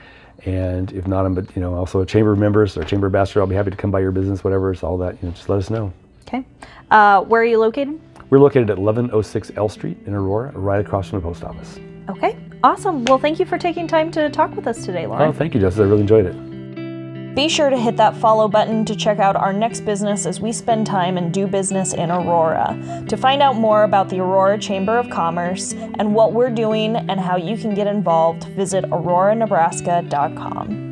And 0.44 0.92
if 0.92 1.06
not, 1.06 1.24
I'm 1.24 1.36
you 1.54 1.62
know 1.62 1.74
also 1.74 2.00
a 2.00 2.06
chamber 2.06 2.32
of 2.32 2.38
members 2.38 2.76
or 2.76 2.84
chamber 2.84 3.06
ambassador. 3.06 3.40
I'll 3.40 3.46
be 3.46 3.54
happy 3.54 3.70
to 3.70 3.76
come 3.76 3.90
by 3.90 4.00
your 4.00 4.12
business, 4.12 4.44
whatever. 4.44 4.72
It's 4.72 4.82
all 4.82 4.98
that. 4.98 5.16
You 5.22 5.28
know, 5.28 5.34
just 5.34 5.48
let 5.48 5.58
us 5.58 5.70
know. 5.70 5.92
Okay. 6.30 6.46
Uh, 6.92 7.22
where 7.22 7.42
are 7.42 7.44
you 7.44 7.58
located? 7.58 8.00
We're 8.30 8.38
located 8.38 8.70
at 8.70 8.78
1106 8.78 9.50
L 9.56 9.68
Street 9.68 9.98
in 10.06 10.14
Aurora, 10.14 10.52
right 10.52 10.80
across 10.80 11.10
from 11.10 11.20
the 11.20 11.26
post 11.26 11.42
office. 11.42 11.80
Okay. 12.08 12.36
Awesome. 12.62 13.04
Well, 13.06 13.18
thank 13.18 13.40
you 13.40 13.46
for 13.46 13.58
taking 13.58 13.88
time 13.88 14.12
to 14.12 14.30
talk 14.30 14.54
with 14.54 14.68
us 14.68 14.84
today, 14.84 15.06
Lauren. 15.06 15.28
Oh, 15.28 15.32
thank 15.32 15.54
you, 15.54 15.60
Justice. 15.60 15.80
I 15.80 15.84
really 15.84 16.02
enjoyed 16.02 16.26
it. 16.26 17.34
Be 17.34 17.48
sure 17.48 17.70
to 17.70 17.76
hit 17.76 17.96
that 17.96 18.16
follow 18.16 18.48
button 18.48 18.84
to 18.84 18.94
check 18.94 19.18
out 19.18 19.34
our 19.34 19.52
next 19.52 19.80
business 19.80 20.26
as 20.26 20.40
we 20.40 20.52
spend 20.52 20.86
time 20.86 21.16
and 21.16 21.32
do 21.32 21.46
business 21.46 21.94
in 21.94 22.10
Aurora. 22.10 23.04
To 23.08 23.16
find 23.16 23.40
out 23.40 23.56
more 23.56 23.84
about 23.84 24.08
the 24.08 24.20
Aurora 24.20 24.58
Chamber 24.58 24.98
of 24.98 25.08
Commerce 25.10 25.72
and 25.72 26.14
what 26.14 26.32
we're 26.32 26.50
doing 26.50 26.96
and 26.96 27.20
how 27.20 27.36
you 27.36 27.56
can 27.56 27.74
get 27.74 27.86
involved, 27.86 28.44
visit 28.44 28.84
auroranebraska.com. 28.84 30.89